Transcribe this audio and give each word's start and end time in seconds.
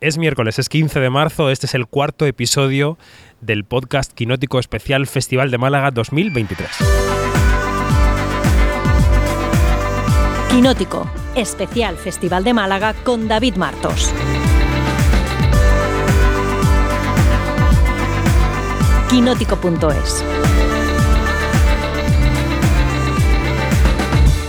Es 0.00 0.16
miércoles, 0.16 0.58
es 0.58 0.70
15 0.70 0.98
de 0.98 1.10
marzo, 1.10 1.50
este 1.50 1.66
es 1.66 1.74
el 1.74 1.86
cuarto 1.86 2.24
episodio 2.24 2.96
del 3.42 3.64
podcast 3.64 4.12
Quinótico 4.12 4.58
Especial 4.58 5.06
Festival 5.06 5.50
de 5.50 5.58
Málaga 5.58 5.90
2023. 5.90 6.70
Quinótico, 10.48 11.06
especial 11.34 11.98
Festival 11.98 12.44
de 12.44 12.54
Málaga 12.54 12.94
con 13.04 13.28
David 13.28 13.56
Martos. 13.56 14.10
Quinótico.es 19.10 20.24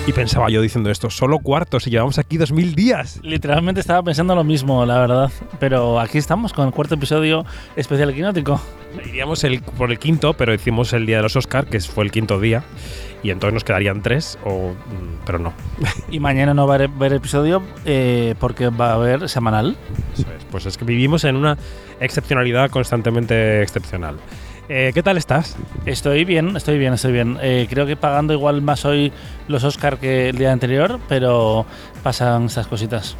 Y 0.08 0.14
pensaba 0.14 0.50
yo 0.50 0.62
diciendo 0.62 0.90
esto, 0.90 1.12
solo 1.12 1.38
cuartos 1.40 1.86
y 1.86 1.92
llevamos 1.92 2.18
aquí 2.18 2.38
2000 2.38 2.74
días. 2.74 3.20
Literalmente 3.22 3.82
estaba 3.82 4.02
pensando 4.02 4.34
lo 4.34 4.44
mismo, 4.44 4.84
la 4.84 4.98
verdad. 5.00 5.32
Pero 5.60 6.00
aquí 6.00 6.18
estamos 6.18 6.54
con 6.54 6.66
el 6.66 6.74
cuarto 6.74 6.96
episodio 6.96 7.46
especial 7.76 8.12
quinótico. 8.12 8.60
Iríamos 9.06 9.44
el, 9.44 9.62
por 9.62 9.92
el 9.92 10.00
quinto, 10.00 10.34
pero 10.34 10.56
hicimos 10.56 10.92
el 10.94 11.06
día 11.06 11.18
de 11.18 11.24
los 11.24 11.36
Oscar, 11.36 11.68
que 11.68 11.80
fue 11.82 12.04
el 12.04 12.12
quinto 12.12 12.40
día. 12.40 12.64
Y 13.22 13.30
entonces 13.30 13.54
nos 13.54 13.64
quedarían 13.64 14.02
tres, 14.02 14.40
o, 14.44 14.72
mm, 14.72 15.24
pero 15.24 15.38
no. 15.38 15.54
Y 16.10 16.20
mañana 16.20 16.56
no 16.56 16.66
va 16.66 16.78
a 16.78 16.84
haber 16.84 17.14
episodio 17.14 17.62
eh, 17.86 18.34
porque 18.40 18.70
va 18.70 18.92
a 18.92 18.96
haber 18.96 19.30
semanal. 19.30 19.78
Eso 20.14 20.26
es, 20.36 20.44
Pues 20.46 20.66
es 20.66 20.78
que 20.80 20.86
vivimos 20.86 21.24
en 21.26 21.36
una 21.36 21.60
excepcionalidad 22.00 22.72
constantemente 22.72 23.62
excepcional. 23.62 24.18
Eh, 24.74 24.92
¿Qué 24.94 25.04
tal 25.04 25.18
estás? 25.18 25.58
Estoy 25.86 26.24
bien, 26.24 26.56
estoy 26.56 26.78
bien, 26.78 26.94
estoy 26.94 27.12
bien. 27.12 27.38
Eh, 27.42 27.68
creo 27.70 27.86
que 27.86 27.98
pagando 27.98 28.32
igual 28.34 28.62
más 28.62 28.86
hoy 28.86 29.12
los 29.50 29.66
Oscar 29.66 29.98
que 29.98 30.30
el 30.30 30.38
día 30.38 30.54
anterior, 30.54 30.98
pero 31.10 31.66
pasan 32.04 32.46
estas 32.46 32.68
cositas. 32.68 33.18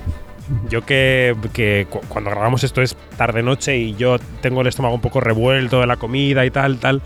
Yo 0.70 0.86
que, 0.86 1.36
que 1.52 1.88
cu- 1.90 2.00
cuando 2.08 2.30
grabamos 2.30 2.64
esto 2.64 2.82
es 2.82 2.96
tarde-noche 3.18 3.78
y 3.78 3.96
yo 3.96 4.18
tengo 4.42 4.62
el 4.62 4.68
estómago 4.68 4.96
un 4.96 5.02
poco 5.02 5.20
revuelto 5.20 5.82
de 5.82 5.88
la 5.88 5.98
comida 5.98 6.46
y 6.46 6.52
tal, 6.52 6.78
tal. 6.78 7.02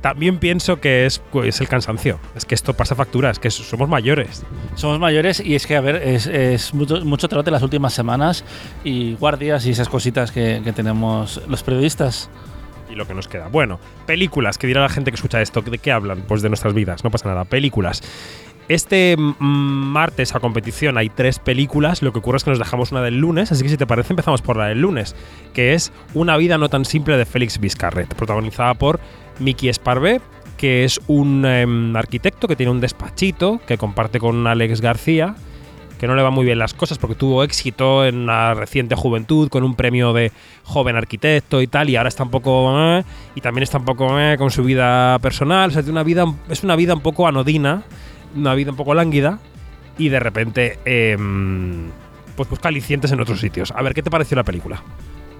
También 0.00 0.38
pienso 0.38 0.80
que 0.80 1.06
es, 1.06 1.22
es 1.44 1.60
el 1.60 1.68
cansancio. 1.68 2.18
Es 2.34 2.44
que 2.44 2.56
esto 2.56 2.74
pasa 2.74 2.96
factura, 2.96 3.30
es 3.30 3.38
que 3.38 3.52
somos 3.52 3.88
mayores. 3.88 4.42
Somos 4.74 4.98
mayores 4.98 5.38
y 5.38 5.54
es 5.54 5.68
que, 5.68 5.76
a 5.76 5.80
ver, 5.80 5.96
es, 6.02 6.26
es 6.26 6.74
mucho, 6.74 7.04
mucho 7.04 7.28
trote 7.28 7.52
las 7.52 7.62
últimas 7.62 7.94
semanas 7.94 8.44
y 8.82 9.14
guardias 9.14 9.64
y 9.66 9.70
esas 9.70 9.88
cositas 9.88 10.32
que, 10.32 10.62
que 10.64 10.72
tenemos 10.72 11.40
los 11.46 11.62
periodistas. 11.62 12.28
Y 12.90 12.94
lo 12.94 13.06
que 13.06 13.14
nos 13.14 13.28
queda. 13.28 13.48
Bueno, 13.48 13.78
películas, 14.06 14.58
que 14.58 14.66
dirá 14.66 14.80
la 14.82 14.88
gente 14.88 15.10
que 15.10 15.16
escucha 15.16 15.40
esto. 15.40 15.62
¿De 15.62 15.78
qué 15.78 15.92
hablan? 15.92 16.22
Pues 16.28 16.42
de 16.42 16.48
nuestras 16.48 16.74
vidas, 16.74 17.04
no 17.04 17.10
pasa 17.10 17.28
nada. 17.28 17.44
Películas. 17.44 18.02
Este 18.68 19.16
martes 19.18 20.34
a 20.34 20.40
competición 20.40 20.96
hay 20.96 21.10
tres 21.10 21.38
películas, 21.38 22.00
lo 22.00 22.14
que 22.14 22.20
ocurre 22.20 22.38
es 22.38 22.44
que 22.44 22.50
nos 22.50 22.58
dejamos 22.58 22.92
una 22.92 23.02
del 23.02 23.18
lunes, 23.18 23.52
así 23.52 23.62
que 23.62 23.68
si 23.68 23.76
te 23.76 23.86
parece 23.86 24.14
empezamos 24.14 24.40
por 24.40 24.56
la 24.56 24.68
del 24.68 24.80
lunes, 24.80 25.14
que 25.52 25.74
es 25.74 25.92
Una 26.14 26.38
vida 26.38 26.56
no 26.56 26.70
tan 26.70 26.86
simple 26.86 27.18
de 27.18 27.26
Félix 27.26 27.60
Vizcarret, 27.60 28.14
protagonizada 28.14 28.72
por 28.72 29.00
Miki 29.38 29.68
Esparvé, 29.68 30.22
que 30.56 30.84
es 30.84 30.98
un 31.08 31.44
em, 31.44 31.94
arquitecto 31.94 32.48
que 32.48 32.56
tiene 32.56 32.72
un 32.72 32.80
despachito 32.80 33.60
que 33.66 33.76
comparte 33.76 34.18
con 34.18 34.46
Alex 34.46 34.80
García, 34.80 35.34
que 35.98 36.06
no 36.06 36.14
le 36.14 36.22
va 36.22 36.30
muy 36.30 36.44
bien 36.44 36.58
las 36.58 36.74
cosas 36.74 36.98
porque 36.98 37.14
tuvo 37.14 37.42
éxito 37.42 38.04
en 38.04 38.26
la 38.26 38.54
reciente 38.54 38.94
juventud 38.94 39.48
con 39.48 39.64
un 39.64 39.74
premio 39.74 40.12
de 40.12 40.32
joven 40.64 40.96
arquitecto 40.96 41.60
y 41.62 41.66
tal, 41.66 41.90
y 41.90 41.96
ahora 41.96 42.08
está 42.08 42.22
un 42.22 42.30
poco. 42.30 42.98
eh, 42.98 43.04
y 43.34 43.40
también 43.40 43.62
está 43.62 43.78
un 43.78 43.84
poco 43.84 44.18
eh, 44.18 44.36
con 44.38 44.50
su 44.50 44.64
vida 44.64 45.18
personal. 45.20 45.70
O 45.70 45.72
sea, 45.72 45.82
una 45.88 46.02
vida, 46.02 46.24
es 46.48 46.64
una 46.64 46.76
vida 46.76 46.94
un 46.94 47.00
poco 47.00 47.26
anodina, 47.26 47.82
una 48.34 48.54
vida 48.54 48.70
un 48.70 48.76
poco 48.76 48.94
lánguida, 48.94 49.38
y 49.98 50.08
de 50.08 50.20
repente. 50.20 50.78
em, 50.84 51.90
pues 52.36 52.48
busca 52.48 52.68
en 53.12 53.20
otros 53.20 53.40
sitios. 53.40 53.72
A 53.76 53.82
ver, 53.82 53.94
¿qué 53.94 54.02
te 54.02 54.10
pareció 54.10 54.36
la 54.36 54.42
película? 54.42 54.82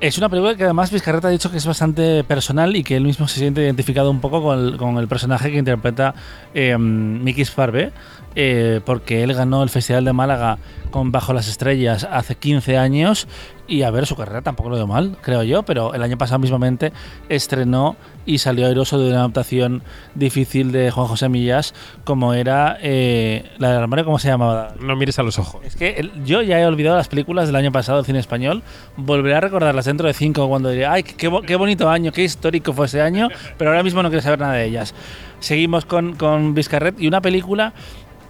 Es 0.01 0.19
una 0.19 0.29
película 0.29 0.55
que 0.57 0.65
además 0.65 0.91
Vizcarreta 0.91 1.29
ha 1.29 1.31
dicho 1.31 1.51
que 1.51 1.57
es 1.57 1.67
bastante 1.67 2.25
personal 2.25 2.77
y 2.77 2.85
que 2.85 2.97
él 2.97 3.05
mismo 3.05 3.27
se 3.27 3.39
siente 3.39 3.63
identificado 3.63 4.11
un 4.11 4.21
poco 4.21 4.43
con 4.43 4.99
el, 4.99 5.09
personaje 5.09 5.51
que 5.51 5.59
interpreta 5.59 6.15
eh, 6.53 6.77
Miki 6.77 7.45
Sparve, 7.45 7.93
eh, 8.35 8.81
porque 8.85 9.23
él 9.23 9.33
ganó 9.33 9.63
el 9.63 9.71
Festival 9.71 10.05
de 10.05 10.13
Málaga 10.13 10.59
con 10.91 11.13
Bajo 11.13 11.33
las 11.33 11.49
Estrellas 11.49 12.07
hace 12.11 12.35
15 12.35 12.77
años 12.77 13.29
y 13.67 13.83
a 13.83 13.91
ver, 13.91 14.07
su 14.07 14.15
carrera 14.17 14.43
tampoco 14.43 14.69
lo 14.71 14.77
dio 14.77 14.87
mal, 14.87 15.17
creo 15.23 15.43
yo, 15.43 15.63
pero 15.63 15.95
el 15.95 16.03
año 16.03 16.19
pasado 16.19 16.39
mismamente 16.39 16.93
estrenó 17.29 17.97
y 18.27 18.39
salió 18.39 18.67
airoso 18.67 18.99
de 18.99 19.09
una 19.11 19.19
adaptación 19.21 19.83
difícil 20.15 20.73
de 20.73 20.91
Juan 20.91 21.07
José 21.07 21.29
Millas 21.29 21.75
como 22.05 22.35
era 22.35 22.79
eh, 22.83 23.51
la 23.59 23.71
del 23.71 23.79
armario, 23.83 24.05
¿cómo 24.05 24.19
se 24.19 24.29
llamaba? 24.29 24.75
No 24.81 24.97
mires 24.97 25.19
a 25.19 25.23
los 25.23 25.39
ojos. 25.39 25.63
Es 25.65 25.77
que 25.77 25.91
el- 25.97 26.25
yo 26.25 26.43
ya 26.43 26.61
he 26.61 26.67
olvidado 26.67 26.97
las 26.97 27.09
películas 27.09 27.47
del 27.47 27.57
año 27.57 27.73
pasado 27.73 27.99
del 27.99 28.07
cine 28.07 28.19
español. 28.19 28.63
Volveré 28.97 29.35
a 29.37 29.41
recordarlas 29.41 29.85
dentro 29.87 30.07
de 30.07 30.15
cinco 30.15 30.49
cuando 30.49 30.69
diré, 30.71 30.87
ay, 30.87 31.03
qué, 31.03 31.31
qué 31.47 31.57
bonito 31.57 31.89
año, 31.91 32.13
qué 32.13 32.23
histórico 32.25 32.73
fue 32.73 32.87
ese 32.87 33.01
año, 33.03 33.29
pero 33.59 33.71
ahora 33.71 33.83
mismo 33.83 34.03
no 34.03 34.09
quiero 34.09 34.23
saber 34.23 34.39
nada 34.41 34.55
de 34.55 34.65
ellas. 34.67 34.95
Seguimos 35.41 35.85
con, 35.85 36.15
con 36.17 36.55
Vizcarret 36.55 36.99
y 37.01 37.07
una 37.09 37.21
película 37.21 37.73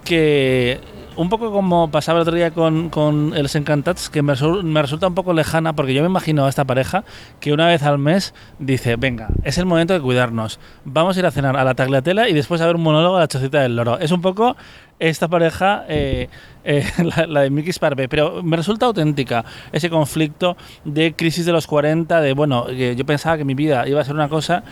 que, 0.04 0.80
un 1.16 1.28
poco 1.28 1.52
como 1.52 1.90
pasaba 1.90 2.18
el 2.18 2.22
otro 2.22 2.34
día 2.34 2.50
con, 2.50 2.90
con 2.90 3.32
Els 3.36 3.54
Encantats, 3.54 4.10
que 4.10 4.22
me, 4.22 4.34
me 4.62 4.82
resulta 4.82 5.08
un 5.08 5.14
poco 5.14 5.32
lejana, 5.32 5.72
porque 5.72 5.94
yo 5.94 6.02
me 6.02 6.08
imagino 6.08 6.46
a 6.46 6.48
esta 6.48 6.64
pareja 6.64 7.04
que 7.40 7.52
una 7.52 7.66
vez 7.66 7.82
al 7.82 7.98
mes 7.98 8.34
dice, 8.58 8.96
venga, 8.96 9.28
es 9.42 9.58
el 9.58 9.66
momento 9.66 9.94
de 9.94 10.00
cuidarnos, 10.00 10.58
vamos 10.84 11.16
a 11.16 11.20
ir 11.20 11.26
a 11.26 11.30
cenar 11.30 11.56
a 11.56 11.64
la 11.64 11.74
tagliatela 11.74 12.28
y 12.28 12.34
después 12.34 12.60
a 12.60 12.66
ver 12.66 12.76
un 12.76 12.82
monólogo 12.82 13.16
a 13.16 13.20
la 13.20 13.28
chocita 13.28 13.60
del 13.60 13.76
loro. 13.76 13.98
Es 13.98 14.10
un 14.10 14.22
poco 14.22 14.56
esta 14.98 15.28
pareja, 15.28 15.84
eh, 15.88 16.28
eh, 16.64 16.84
la, 17.28 17.40
de 17.42 17.50
Mickey 17.50 17.72
Sparve, 17.72 18.08
pero 18.08 18.42
me 18.42 18.56
resulta 18.56 18.86
auténtica 18.86 19.44
ese 19.72 19.90
conflicto 19.90 20.56
de 20.84 21.14
crisis 21.14 21.46
de 21.46 21.52
los 21.52 21.66
40, 21.66 22.20
de, 22.20 22.32
bueno, 22.32 22.70
yo 22.70 23.04
pensaba 23.06 23.36
que 23.36 23.44
mi 23.44 23.54
vida 23.54 23.86
iba 23.88 24.00
a 24.00 24.04
ser 24.04 24.14
una 24.14 24.28
cosa 24.28 24.64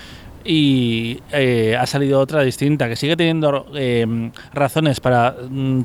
y 0.45 1.21
eh, 1.33 1.77
ha 1.79 1.87
salido 1.87 2.21
otra 2.21 2.43
distinta, 2.43 2.89
que 2.89 2.97
sigue 2.97 3.17
teniendo 3.17 3.67
eh, 3.75 4.31
razones 4.53 5.01
para 5.01 5.37
mm, 5.49 5.83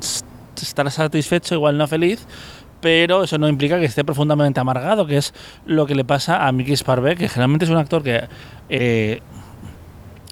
s- 0.58 0.66
estar 0.66 0.90
satisfecho, 0.90 1.54
igual 1.54 1.76
no 1.78 1.86
feliz, 1.88 2.26
pero 2.80 3.24
eso 3.24 3.38
no 3.38 3.48
implica 3.48 3.78
que 3.78 3.86
esté 3.86 4.04
profundamente 4.04 4.60
amargado, 4.60 5.06
que 5.06 5.16
es 5.16 5.34
lo 5.66 5.86
que 5.86 5.94
le 5.94 6.04
pasa 6.04 6.46
a 6.46 6.52
Mickey 6.52 6.76
Sparve, 6.76 7.16
que 7.16 7.28
generalmente 7.28 7.64
es 7.64 7.70
un 7.70 7.76
actor 7.78 8.02
que 8.02 8.24
eh, 8.68 9.20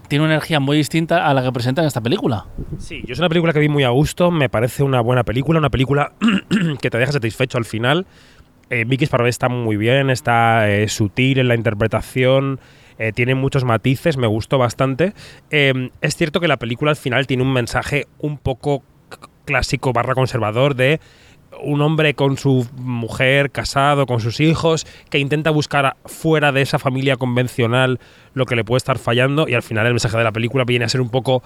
tiene 0.09 0.25
una 0.25 0.35
energía 0.35 0.61
muy 0.61 0.77
distinta 0.77 1.27
a 1.27 1.35
la 1.35 1.43
que 1.43 1.51
presenta 1.51 1.81
en 1.83 1.89
esta 1.89 2.01
película. 2.01 2.47
Sí, 2.79 3.03
yo 3.07 3.13
es 3.15 3.19
una 3.19 3.29
película 3.29 3.53
que 3.53 3.59
vi 3.59 3.69
muy 3.69 3.83
a 3.83 3.89
gusto, 3.89 4.31
me 4.31 4.49
parece 4.49 4.83
una 4.85 5.01
buena 5.01 5.25
película, 5.25 5.59
una 5.59 5.71
película 5.71 6.13
que 6.81 6.91
te 6.91 6.99
deja 6.99 7.11
satisfecho 7.13 7.59
al 7.59 7.65
final. 7.65 8.07
Eh, 8.71 8.85
Vicky 8.87 9.05
Sparrow 9.07 9.27
está 9.27 9.49
muy 9.49 9.77
bien, 9.77 10.11
está 10.11 10.69
eh, 10.71 10.89
sutil 10.89 11.39
en 11.39 11.49
la 11.49 11.55
interpretación, 11.57 12.61
eh, 12.99 13.13
tiene 13.13 13.35
muchos 13.35 13.65
matices, 13.65 14.17
me 14.17 14.27
gustó 14.29 14.59
bastante. 14.59 15.13
Es 15.51 16.17
cierto 16.17 16.41
que 16.41 16.49
la 16.49 16.57
película 16.57 16.91
al 16.93 16.97
final 16.97 17.27
tiene 17.27 17.43
un 17.43 17.53
mensaje 17.53 18.07
un 18.19 18.39
poco 18.39 18.83
clásico 19.47 19.95
barra 19.95 20.15
conservador 20.15 20.75
de 20.75 21.01
un 21.63 21.81
hombre 21.81 22.13
con 22.13 22.37
su 22.37 22.67
mujer, 22.77 23.51
casado, 23.51 24.05
con 24.05 24.21
sus 24.21 24.41
hijos, 24.41 24.87
que 25.09 25.19
intenta 25.19 25.51
buscar 25.51 25.97
fuera 26.05 26.53
de 26.53 26.61
esa 26.61 26.79
familia 26.79 27.17
convencional 27.17 27.99
lo 28.35 28.45
que 28.45 28.57
le 28.57 28.65
puede 28.65 28.79
estar 28.79 28.99
fallando 28.99 29.49
y 29.49 29.55
al 29.55 29.63
final 29.63 29.87
el 29.87 29.95
mensaje 29.95 30.19
de 30.19 30.25
la 30.25 30.33
película 30.33 30.65
viene 30.65 30.85
a 30.85 30.89
ser 30.89 31.01
un 31.01 31.09
poco 31.09 31.43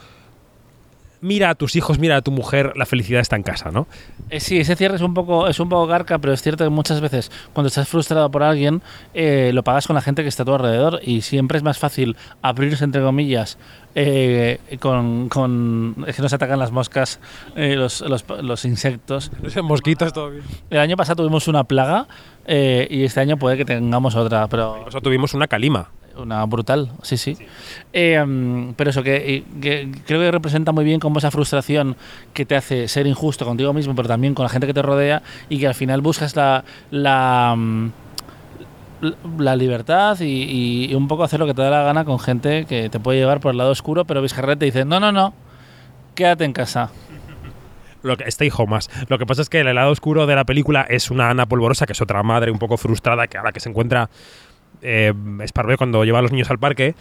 mira 1.20 1.50
a 1.50 1.54
tus 1.54 1.76
hijos, 1.76 1.98
mira 1.98 2.16
a 2.16 2.22
tu 2.22 2.30
mujer, 2.30 2.72
la 2.76 2.86
felicidad 2.86 3.20
está 3.20 3.36
en 3.36 3.42
casa, 3.42 3.70
¿no? 3.70 3.86
Eh, 4.30 4.40
sí, 4.40 4.58
ese 4.58 4.76
cierre 4.76 4.96
es 4.96 5.02
un 5.02 5.14
poco 5.14 5.48
es 5.48 5.60
un 5.60 5.68
poco 5.68 5.86
garca, 5.86 6.18
pero 6.18 6.32
es 6.32 6.42
cierto 6.42 6.64
que 6.64 6.70
muchas 6.70 7.00
veces 7.00 7.30
cuando 7.52 7.68
estás 7.68 7.88
frustrado 7.88 8.30
por 8.30 8.42
alguien 8.42 8.82
eh, 9.14 9.50
lo 9.52 9.62
pagas 9.62 9.86
con 9.86 9.94
la 9.94 10.02
gente 10.02 10.22
que 10.22 10.28
está 10.28 10.42
a 10.42 10.46
tu 10.46 10.54
alrededor 10.54 11.00
y 11.02 11.22
siempre 11.22 11.58
es 11.58 11.64
más 11.64 11.78
fácil 11.78 12.16
abrirse 12.42 12.84
entre 12.84 13.02
comillas 13.02 13.58
eh, 13.94 14.60
con, 14.78 15.28
con 15.28 16.04
es 16.06 16.16
que 16.16 16.22
nos 16.22 16.32
atacan 16.32 16.58
las 16.58 16.70
moscas, 16.70 17.18
los, 17.56 18.00
los, 18.02 18.24
los 18.42 18.64
insectos. 18.64 19.30
Mosquitos 19.62 20.12
todo 20.12 20.30
bien. 20.30 20.44
El 20.70 20.78
año 20.78 20.96
pasado 20.96 21.22
tuvimos 21.22 21.48
una 21.48 21.64
plaga 21.64 22.06
y 22.46 23.04
este 23.04 23.20
año 23.20 23.36
puede 23.36 23.56
que 23.56 23.64
tengamos 23.64 24.14
otra, 24.14 24.48
pero 24.48 24.76
Nosotros 24.78 25.02
tuvimos 25.02 25.34
una 25.34 25.48
calima. 25.48 25.88
Una 26.16 26.44
brutal, 26.46 26.90
sí, 27.02 27.16
sí. 27.16 27.36
Eh, 27.92 28.22
mm, 28.24 28.74
pero 28.74 28.90
eso, 28.90 29.02
que, 29.02 29.44
creo 30.06 30.20
que 30.20 30.30
representa 30.30 30.72
muy 30.72 30.84
bien 30.84 31.00
como 31.00 31.18
esa 31.18 31.30
frustración 31.30 31.96
que 32.32 32.44
te 32.44 32.56
hace 32.56 32.88
ser 32.88 33.06
injusto 33.06 33.44
contigo 33.44 33.72
mismo, 33.72 33.94
pero 33.94 34.08
también 34.08 34.34
con 34.34 34.44
la 34.44 34.48
gente 34.48 34.66
que 34.66 34.74
te 34.74 34.82
rodea 34.82 35.22
y 35.48 35.58
que 35.58 35.66
al 35.66 35.74
final 35.74 36.00
buscas 36.00 36.36
la, 36.36 36.64
la, 36.90 37.54
mm, 37.56 37.90
la 39.38 39.56
libertad 39.56 40.18
y, 40.20 40.92
un 40.94 41.08
poco 41.08 41.24
hacer 41.24 41.40
lo 41.40 41.46
que 41.46 41.54
te 41.54 41.62
da 41.62 41.70
la 41.70 41.82
gana 41.82 42.04
con 42.04 42.18
gente 42.18 42.66
que 42.66 42.88
te 42.88 43.00
puede 43.00 43.18
llevar 43.18 43.40
por 43.40 43.52
el 43.52 43.58
lado 43.58 43.70
oscuro, 43.70 44.04
pero 44.04 44.22
Vizcarret 44.22 44.58
te 44.58 44.66
dice, 44.66 44.84
no, 44.84 45.00
no, 45.00 45.12
no, 45.12 45.34
quédate 46.14 46.44
en 46.44 46.52
casa. 46.52 46.90
Lo 48.02 48.16
que, 48.16 48.24
stay 48.28 48.50
home 48.54 48.70
más. 48.70 48.88
Lo 49.08 49.18
que 49.18 49.26
pasa 49.26 49.42
es 49.42 49.50
que 49.50 49.60
el 49.60 49.74
lado 49.74 49.90
oscuro 49.90 50.26
de 50.26 50.34
la 50.34 50.44
película 50.44 50.86
es 50.88 51.10
una 51.10 51.28
Ana 51.28 51.44
Polvorosa, 51.44 51.84
que 51.84 51.92
es 51.92 52.00
otra 52.00 52.22
madre 52.22 52.50
un 52.50 52.58
poco 52.58 52.78
frustrada, 52.78 53.26
que 53.26 53.36
ahora 53.36 53.52
que 53.52 53.60
se 53.60 53.68
encuentra 53.68 54.08
eh, 54.82 55.12
Sparvé 55.46 55.76
cuando 55.76 56.04
lleva 56.04 56.18
a 56.18 56.22
los 56.22 56.32
niños 56.32 56.50
al 56.50 56.58
parque, 56.58 56.94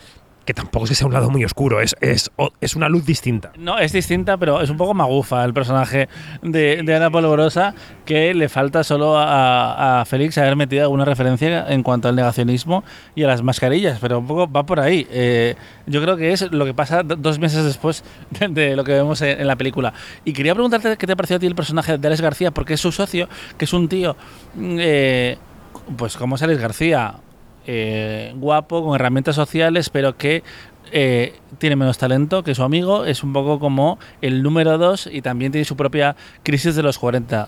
que 0.49 0.53
tampoco 0.55 0.85
es 0.85 0.89
que 0.89 0.95
sea 0.95 1.05
un 1.05 1.13
lado 1.13 1.29
muy 1.29 1.45
oscuro, 1.45 1.79
es, 1.79 1.95
es, 2.01 2.31
es 2.59 2.75
una 2.75 2.89
luz 2.89 3.05
distinta. 3.05 3.51
No, 3.55 3.77
es 3.77 3.91
distinta, 3.91 4.35
pero 4.35 4.61
es 4.61 4.71
un 4.71 4.77
poco 4.77 4.95
magufa 4.95 5.45
el 5.45 5.53
personaje 5.53 6.09
de, 6.41 6.83
Ana 6.95 7.11
Polvorosa, 7.11 7.75
que 8.03 8.33
le 8.33 8.49
falta 8.49 8.83
solo 8.83 9.13
a, 9.15 10.03
Félix 10.07 10.39
haber 10.39 10.55
metido 10.55 10.81
alguna 10.81 11.05
referencia 11.05 11.67
en 11.69 11.83
cuanto 11.83 12.07
al 12.07 12.15
negacionismo 12.15 12.83
y 13.13 13.21
a 13.25 13.27
las 13.27 13.43
mascarillas, 13.43 13.99
pero 14.01 14.17
un 14.17 14.25
poco 14.25 14.51
va 14.51 14.65
por 14.65 14.79
ahí. 14.79 15.05
Eh, 15.11 15.53
yo 15.85 16.01
creo 16.01 16.17
que 16.17 16.33
es 16.33 16.51
lo 16.51 16.65
que 16.65 16.73
pasa 16.73 17.03
dos 17.03 17.37
meses 17.37 17.63
después 17.63 18.03
de, 18.39 18.75
lo 18.75 18.83
que 18.83 18.93
vemos 18.93 19.21
en, 19.21 19.45
la 19.45 19.55
película. 19.55 19.93
Y 20.25 20.33
quería 20.33 20.55
preguntarte 20.55 20.97
qué 20.97 21.05
te 21.05 21.15
pareció 21.15 21.35
a 21.35 21.39
ti 21.39 21.45
el 21.45 21.53
personaje 21.53 21.99
de 21.99 22.07
Alex 22.07 22.21
García, 22.21 22.49
porque 22.49 22.73
es 22.73 22.81
su 22.81 22.91
socio, 22.91 23.29
que 23.55 23.65
es 23.65 23.73
un 23.73 23.87
tío, 23.87 24.15
mm, 24.55 24.77
eh, 24.79 25.37
pues 25.95 26.17
como 26.17 26.37
es 26.37 26.41
Alex 26.41 26.59
García, 26.59 27.13
eh, 27.67 28.33
guapo, 28.35 28.83
con 28.83 28.95
herramientas 28.95 29.35
sociales, 29.35 29.89
pero 29.89 30.17
que 30.17 30.43
eh, 30.91 31.33
tiene 31.57 31.75
menos 31.75 31.97
talento 31.97 32.43
que 32.43 32.55
su 32.55 32.63
amigo, 32.63 33.05
es 33.05 33.23
un 33.23 33.33
poco 33.33 33.59
como 33.59 33.99
el 34.21 34.41
número 34.41 34.77
dos 34.77 35.07
y 35.11 35.21
también 35.21 35.51
tiene 35.51 35.65
su 35.65 35.75
propia 35.75 36.15
crisis 36.43 36.75
de 36.75 36.83
los 36.83 36.97
40. 36.97 37.47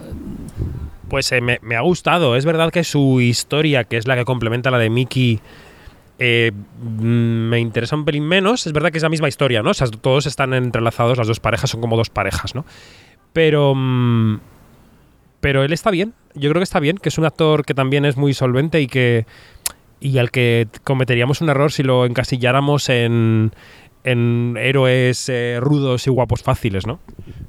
Pues 1.10 1.32
eh, 1.32 1.42
me, 1.42 1.76
ha 1.76 1.82
gustado, 1.82 2.36
es 2.36 2.46
verdad 2.46 2.72
que 2.72 2.84
su 2.84 3.20
historia, 3.20 3.84
que 3.84 3.98
es 3.98 4.08
la 4.08 4.16
que 4.16 4.26
complementa 4.26 4.72
la 4.72 4.78
de 4.78 4.90
Mickey, 4.90 5.40
eh, 6.20 6.52
me 7.00 7.60
interesa 7.60 7.96
un 7.96 8.06
pelín 8.06 8.28
menos, 8.28 8.68
es 8.68 8.74
verdad 8.74 8.92
que 8.92 8.98
es 8.98 9.04
la 9.04 9.10
misma 9.10 9.28
historia, 9.28 9.64
¿no? 9.64 9.72
O 9.72 9.74
sea, 9.74 9.88
todos 9.88 10.28
están 10.28 10.54
entrelazados, 10.54 11.18
las 11.18 11.28
dos 11.28 11.40
parejas 11.40 11.70
son 11.70 11.82
como 11.82 11.98
dos 11.98 12.10
parejas, 12.10 12.56
¿no? 12.56 12.66
Pero... 13.34 13.74
Mmm, 13.76 14.40
pero 15.42 15.64
él 15.64 15.74
está 15.74 15.90
bien, 15.90 16.14
yo 16.36 16.52
creo 16.52 16.60
que 16.60 16.66
está 16.66 16.80
bien, 16.80 16.98
que 16.98 17.10
es 17.10 17.18
un 17.18 17.26
actor 17.26 17.66
que 17.66 17.74
también 17.74 18.06
es 18.06 18.16
muy 18.16 18.36
solvente 18.36 18.80
y 18.80 18.86
que 18.86 19.26
y 20.02 20.18
al 20.18 20.32
que 20.32 20.68
cometeríamos 20.84 21.40
un 21.40 21.50
error 21.50 21.72
si 21.72 21.84
lo 21.84 22.06
encasilláramos 22.06 22.90
en, 22.90 23.54
en 24.04 24.58
héroes 24.60 25.30
eh, 25.30 25.60
rudos 25.62 26.08
y 26.08 26.10
guapos 26.10 26.42
fáciles, 26.42 26.88
¿no? 26.88 27.00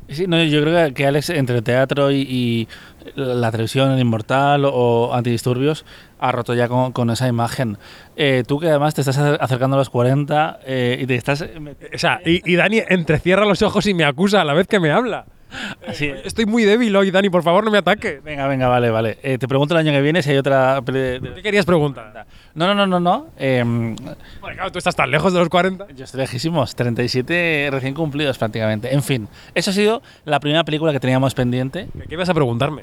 Sí, 0.08 0.26
no, 0.26 0.42
yo 0.44 0.60
creo 0.60 0.92
que 0.92 1.06
Alex, 1.06 1.30
entre 1.30 1.62
teatro 1.62 2.10
y, 2.10 2.20
y 2.20 2.68
la 3.14 3.50
televisión, 3.50 3.92
el 3.92 4.00
Inmortal 4.00 4.64
o 4.66 5.14
Antidisturbios, 5.14 5.86
ha 6.18 6.30
roto 6.30 6.52
ya 6.54 6.68
con, 6.68 6.92
con 6.92 7.08
esa 7.08 7.26
imagen. 7.26 7.78
Eh, 8.16 8.44
tú 8.46 8.58
que 8.58 8.68
además 8.68 8.94
te 8.94 9.00
estás 9.00 9.16
acercando 9.16 9.76
a 9.76 9.78
los 9.78 9.88
40 9.88 10.60
eh, 10.66 10.98
y 11.00 11.06
te 11.06 11.14
estás... 11.14 11.42
O 11.42 11.98
sea, 11.98 12.20
y, 12.24 12.42
y 12.50 12.56
Dani 12.56 12.82
entrecierra 12.88 13.46
los 13.46 13.62
ojos 13.62 13.86
y 13.86 13.94
me 13.94 14.04
acusa 14.04 14.42
a 14.42 14.44
la 14.44 14.52
vez 14.52 14.66
que 14.66 14.78
me 14.78 14.90
habla. 14.90 15.24
Así 15.86 16.12
Estoy 16.24 16.46
muy 16.46 16.64
débil 16.64 16.94
hoy, 16.96 17.10
Dani, 17.10 17.30
por 17.30 17.42
favor, 17.42 17.64
no 17.64 17.70
me 17.70 17.78
ataques. 17.78 18.22
Venga, 18.22 18.46
venga, 18.46 18.68
vale, 18.68 18.90
vale. 18.90 19.18
Eh, 19.22 19.38
te 19.38 19.48
pregunto 19.48 19.74
el 19.74 19.80
año 19.80 19.92
que 19.92 20.00
viene 20.00 20.22
si 20.22 20.30
hay 20.30 20.38
otra. 20.38 20.80
¿Qué 20.84 21.40
querías 21.42 21.66
preguntar? 21.66 22.26
No, 22.54 22.66
no, 22.66 22.74
no, 22.74 22.86
no, 22.86 23.00
no. 23.00 23.26
Eh, 23.38 23.62
bueno, 23.64 24.56
claro, 24.56 24.72
tú 24.72 24.78
estás 24.78 24.94
tan 24.94 25.10
lejos 25.10 25.32
de 25.32 25.38
los 25.38 25.48
40. 25.48 25.88
Yo 25.94 26.04
estoy 26.04 26.20
lejísimos, 26.20 26.74
37 26.74 27.68
recién 27.70 27.94
cumplidos 27.94 28.38
prácticamente. 28.38 28.92
En 28.92 29.02
fin, 29.02 29.28
eso 29.54 29.70
ha 29.70 29.74
sido 29.74 30.02
la 30.24 30.40
primera 30.40 30.64
película 30.64 30.92
que 30.92 31.00
teníamos 31.00 31.34
pendiente. 31.34 31.88
¿Qué 32.08 32.14
ibas 32.14 32.28
a 32.28 32.34
preguntarme? 32.34 32.82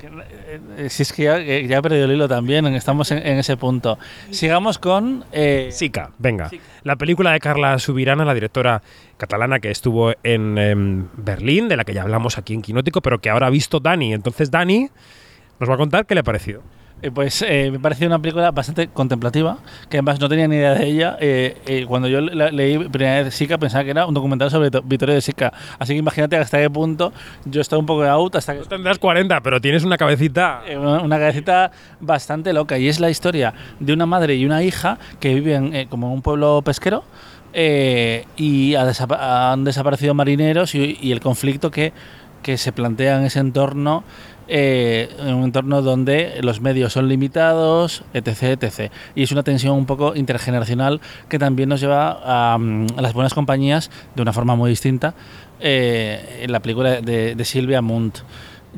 Eh, 0.78 0.90
si 0.90 1.04
es 1.04 1.14
que 1.14 1.24
ya, 1.24 1.40
ya, 1.40 1.78
he 1.78 1.82
perdido 1.82 2.06
el 2.06 2.12
hilo 2.12 2.28
también, 2.28 2.66
estamos 2.68 3.12
en, 3.12 3.20
en 3.20 3.38
ese 3.38 3.58
punto. 3.58 3.98
Sigamos 4.32 4.78
con... 4.80 5.24
Eh... 5.32 5.70
Sica, 5.72 6.12
venga. 6.18 6.50
Sica. 6.50 6.64
La 6.84 6.96
película 6.96 7.32
de 7.32 7.40
Carla 7.40 7.78
Subirana, 7.78 8.26
la 8.26 8.34
directora 8.34 8.82
catalana 9.20 9.60
que 9.60 9.70
estuvo 9.70 10.14
en, 10.24 10.58
en, 10.58 11.10
Berlín, 11.16 11.68
de 11.68 11.78
la 11.78 11.84
que 11.84 11.94
ya 11.94 12.02
hablamos 12.02 12.40
aquí 12.40 12.56
en 12.56 12.64
Quinótico, 12.64 13.02
pero 13.02 13.20
que 13.20 13.30
ahora 13.30 13.48
ha 13.48 13.52
visto 13.52 13.80
Dani. 13.80 14.14
Entonces 14.14 14.50
Dani 14.50 14.90
nos 15.60 15.70
va 15.70 15.76
a 15.76 15.78
contar 15.78 16.08
qué 16.08 16.16
le 16.16 16.22
ha 16.22 16.24
parecido. 16.24 16.64
Eh, 17.02 17.12
pues 17.12 17.42
eh, 17.48 17.70
me 17.72 17.80
pareció 17.80 18.08
una 18.08 18.20
película 18.20 18.52
bastante 18.52 18.90
contemplativa, 18.90 19.60
que 19.90 19.98
además 19.98 20.20
no 20.20 20.28
tenía 20.28 20.48
ni 20.48 20.58
idea 20.58 20.74
de 20.74 20.86
ella. 20.86 21.18
Eh, 21.22 21.86
cuando 21.88 22.08
yo 22.08 22.20
la, 22.20 22.52
leí 22.52 22.78
primera 22.78 23.24
vez 23.24 23.34
Sica 23.34 23.58
pensaba 23.58 23.84
que 23.86 23.92
era 23.92 24.06
un 24.06 24.14
documental 24.14 24.52
sobre 24.52 24.70
Vittorio 24.84 25.16
de 25.16 25.22
Sica. 25.22 25.54
Así 25.78 25.94
que 25.94 26.00
imagínate 26.00 26.36
hasta 26.36 26.60
qué 26.60 26.70
punto 26.70 27.14
yo 27.46 27.62
estaba 27.62 27.80
un 27.80 27.86
poco 27.86 28.04
de 28.04 28.10
out 28.10 28.36
hasta 28.36 28.54
que... 28.54 28.60
No 28.60 28.66
tendrás 28.66 29.00
40, 29.00 29.42
pero 29.42 29.62
tienes 29.62 29.84
una 29.84 29.98
cabecita... 29.98 30.62
Una, 30.78 31.02
una, 31.02 31.20
cabecita 31.20 31.72
bastante 32.02 32.52
loca. 32.52 32.78
Y 32.78 32.90
es 32.90 33.00
la 33.00 33.10
historia 33.10 33.54
de 33.80 33.94
una 33.94 34.06
madre 34.06 34.36
y 34.36 34.46
una 34.46 34.62
hija 34.64 34.98
que 35.20 35.34
viven 35.36 35.88
como 35.88 36.08
en 36.08 36.14
un 36.14 36.22
pueblo 36.22 36.62
pesquero. 36.64 37.04
Eh, 37.54 38.26
y 38.38 38.76
han 38.76 39.64
desaparecido 39.64 40.14
marineros 40.14 40.76
y, 40.76 41.12
el 41.12 41.20
conflicto 41.20 41.72
que, 41.72 41.94
que 42.44 42.58
se 42.58 42.72
plantea 42.72 43.18
en 43.18 43.26
ese 43.26 43.40
entorno, 43.40 44.04
eh, 44.48 45.10
en 45.20 45.36
un 45.36 45.44
entorno 45.46 45.82
donde 45.82 46.40
los 46.42 46.62
medios 46.62 46.94
son 46.94 47.08
limitados, 47.08 48.04
etc, 48.14 48.64
etc. 48.64 48.92
Y 49.16 49.24
es 49.24 49.32
una 49.32 49.44
tensión 49.44 49.76
un 49.76 49.86
poco 49.86 50.16
intergeneracional 50.16 51.02
que 51.28 51.40
también 51.40 51.70
nos 51.70 51.82
lleva 51.82 52.20
a, 52.24 52.56
a 52.56 53.02
las 53.02 53.14
buenas 53.14 53.34
compañías 53.34 53.90
de 54.16 54.22
una 54.22 54.34
forma 54.34 54.56
muy 54.56 54.70
distinta 54.70 55.16
eh, 55.60 56.42
en 56.44 56.52
la 56.52 56.62
película 56.62 57.02
de, 57.02 57.36
de 57.36 57.46
Silvia 57.46 57.82
Munt. 57.82 58.20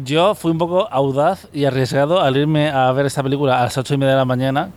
Yo 0.03 0.35
fui 0.35 0.51
un 0.51 0.57
poco 0.57 0.87
audaz 0.89 1.47
y 1.53 1.65
arriesgado 1.65 2.21
al 2.21 2.37
irme 2.37 2.69
a 2.69 2.91
ver 2.93 3.05
esta 3.05 3.21
película 3.21 3.59
a 3.59 3.63
las 3.63 3.77
8 3.77 3.93
y 3.93 3.97
media 3.97 4.13
de 4.13 4.19
la 4.19 4.25
mañana, 4.25 4.71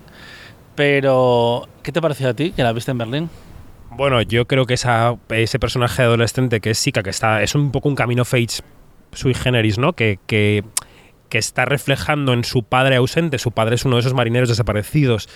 pero 0.75 1.69
¿qué 1.85 1.93
te 1.93 2.03
pareció 2.03 2.29
a 2.29 2.35
ti 2.35 2.51
que 2.51 2.65
la 2.65 2.73
viste 2.73 2.91
en 2.91 2.99
Berlín? 2.99 3.31
Bueno, 3.97 4.23
yo 4.23 4.47
creo 4.47 4.67
que 4.67 4.75
ese 4.75 5.59
personaje 5.59 6.03
adolescente 6.03 6.61
que 6.61 6.71
es 6.71 6.79
Sika, 6.79 7.03
que 7.03 7.11
está, 7.11 7.43
es 7.43 7.55
un 7.55 7.71
poco 7.71 7.89
un 7.89 7.95
camino 7.95 8.25
Fates 8.25 8.63
sui 9.13 9.35
generis, 9.35 9.79
¿no? 9.79 9.93
Que, 9.93 10.19
que, 10.27 10.65
está 11.31 11.65
reflejando 11.65 12.33
en 12.33 12.45
su 12.45 12.63
padre 12.63 12.95
ausente. 12.95 13.39
Su 13.39 13.51
padre 13.51 13.75
es 13.75 13.85
uno 13.85 13.97
de 13.97 14.01
esos 14.01 14.15
marineros 14.15 14.49
desaparecidos. 14.49 15.29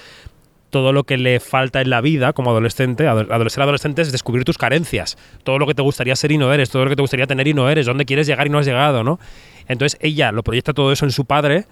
Todo 0.71 0.93
lo 0.93 1.03
que 1.03 1.17
le 1.17 1.41
falta 1.41 1.81
en 1.81 1.91
la 1.91 2.01
vida 2.01 2.33
como 2.35 2.51
adolescente, 2.51 3.09
adolescente, 3.09 3.63
adolescente 3.63 4.03
es 4.03 4.13
descubrir 4.13 4.45
tus 4.45 4.59
carencias. 4.59 5.19
Todo 5.43 5.59
lo 5.59 5.67
que 5.67 5.75
te 5.75 5.83
gustaría 5.83 6.15
ser 6.15 6.31
y 6.31 6.39
no 6.39 6.53
eres, 6.53 6.71
todo 6.71 6.85
lo 6.85 6.91
que 6.91 6.95
te 6.95 7.03
gustaría 7.03 7.27
tener 7.27 7.49
y 7.49 7.55
no 7.55 7.69
eres, 7.69 7.87
dónde 7.87 8.05
quieres 8.05 8.29
llegar 8.29 8.47
y 8.47 8.51
no 8.51 8.61
has 8.61 8.67
llegado, 8.67 9.03
¿no? 9.03 9.19
Entonces 9.67 9.99
ella 10.01 10.31
lo 10.31 10.45
proyecta 10.45 10.73
todo 10.73 10.93
eso 10.93 11.05
en 11.05 11.11
su 11.11 11.25
padre 11.25 11.67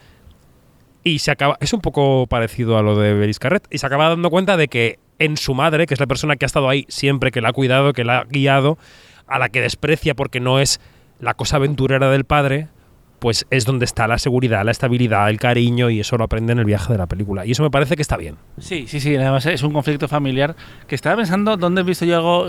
y 1.05 1.21
se 1.21 1.31
acaba. 1.31 1.57
Es 1.61 1.73
un 1.73 1.81
poco 1.81 2.27
parecido 2.27 2.79
a 2.79 2.83
lo 2.83 2.99
de 2.99 3.15
Beris 3.15 3.39
Carret. 3.39 3.69
Y 3.71 3.79
se 3.79 3.87
acaba 3.87 4.09
dando 4.09 4.29
cuenta 4.29 4.57
de 4.57 4.67
que 4.67 4.99
en 5.19 5.37
su 5.37 5.55
madre, 5.55 5.87
que 5.87 5.95
es 5.95 6.01
la 6.01 6.07
persona 6.07 6.37
que 6.37 6.45
ha 6.45 6.49
estado 6.49 6.69
ahí 6.69 6.87
siempre, 6.89 7.31
que 7.31 7.41
la 7.41 7.51
ha 7.51 7.53
cuidado, 7.53 7.93
que 7.93 8.05
la 8.05 8.19
ha 8.19 8.25
guiado, 8.25 8.79
a 9.27 9.39
la 9.39 9.49
que 9.49 9.61
desprecia 9.61 10.15
porque 10.15 10.41
no 10.41 10.61
es 10.61 10.81
la 11.21 11.35
cosa 11.35 11.57
aventurera 11.57 12.11
del 12.11 12.25
padre, 12.25 12.69
pues 13.27 13.45
es 13.51 13.65
donde 13.65 13.87
está 13.87 14.07
la 14.07 14.19
seguridad, 14.19 14.65
la 14.65 14.71
estabilidad, 14.71 15.29
el 15.29 15.41
cariño 15.41 15.91
y 15.91 15.99
eso 15.99 16.17
lo 16.17 16.23
aprende 16.23 16.53
en 16.53 16.61
el 16.61 16.65
viaje 16.65 16.93
de 16.93 16.99
la 17.01 17.09
película. 17.09 17.45
Y 17.45 17.51
eso 17.51 17.65
me 17.65 17.73
parece 17.73 17.97
que 17.97 18.03
está 18.03 18.17
bien. 18.17 18.37
Sí, 18.61 18.87
sí, 18.87 19.01
sí. 19.01 19.17
Además 19.17 19.45
es 19.47 19.65
un 19.65 19.73
conflicto 19.73 20.07
familiar 20.07 20.55
que 20.87 20.95
estaba 20.95 21.17
pensando 21.17 21.57
dónde 21.57 21.81
he 21.81 21.85
visto 21.85 22.05
yo 22.05 22.15
algo 22.19 22.47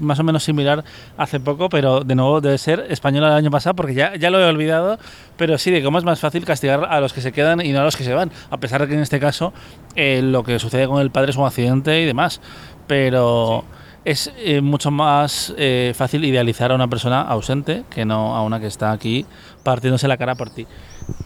más 0.00 0.18
o 0.18 0.24
menos 0.24 0.42
similar 0.42 0.82
hace 1.16 1.38
poco, 1.38 1.68
pero 1.68 2.00
de 2.00 2.16
nuevo 2.16 2.40
debe 2.40 2.58
ser 2.58 2.86
española 2.88 3.28
del 3.28 3.36
año 3.36 3.52
pasado 3.52 3.76
porque 3.76 3.94
ya, 3.94 4.16
ya 4.16 4.30
lo 4.30 4.40
he 4.40 4.44
olvidado. 4.46 4.98
Pero 5.36 5.58
sí, 5.58 5.70
de 5.70 5.80
cómo 5.80 5.98
es 5.98 6.04
más 6.04 6.18
fácil 6.18 6.44
castigar 6.44 6.84
a 6.90 7.00
los 7.00 7.12
que 7.12 7.20
se 7.20 7.30
quedan 7.30 7.64
y 7.64 7.70
no 7.70 7.78
a 7.78 7.84
los 7.84 7.96
que 7.96 8.02
se 8.02 8.14
van. 8.14 8.32
A 8.50 8.56
pesar 8.56 8.80
de 8.80 8.88
que 8.88 8.94
en 8.94 9.00
este 9.00 9.20
caso 9.20 9.52
eh, 9.94 10.22
lo 10.24 10.42
que 10.42 10.58
sucede 10.58 10.88
con 10.88 11.00
el 11.02 11.12
padre 11.12 11.30
es 11.30 11.36
un 11.36 11.46
accidente 11.46 12.00
y 12.00 12.04
demás. 12.04 12.40
Pero... 12.88 13.64
Sí 13.70 13.83
es 14.04 14.32
eh, 14.36 14.60
mucho 14.60 14.90
más 14.90 15.54
eh, 15.56 15.92
fácil 15.96 16.24
idealizar 16.24 16.72
a 16.72 16.74
una 16.74 16.88
persona 16.88 17.22
ausente 17.22 17.84
que 17.90 18.04
no 18.04 18.36
a 18.36 18.42
una 18.42 18.60
que 18.60 18.66
está 18.66 18.92
aquí 18.92 19.24
partiéndose 19.62 20.08
la 20.08 20.16
cara 20.16 20.34
por 20.34 20.50
ti. 20.50 20.66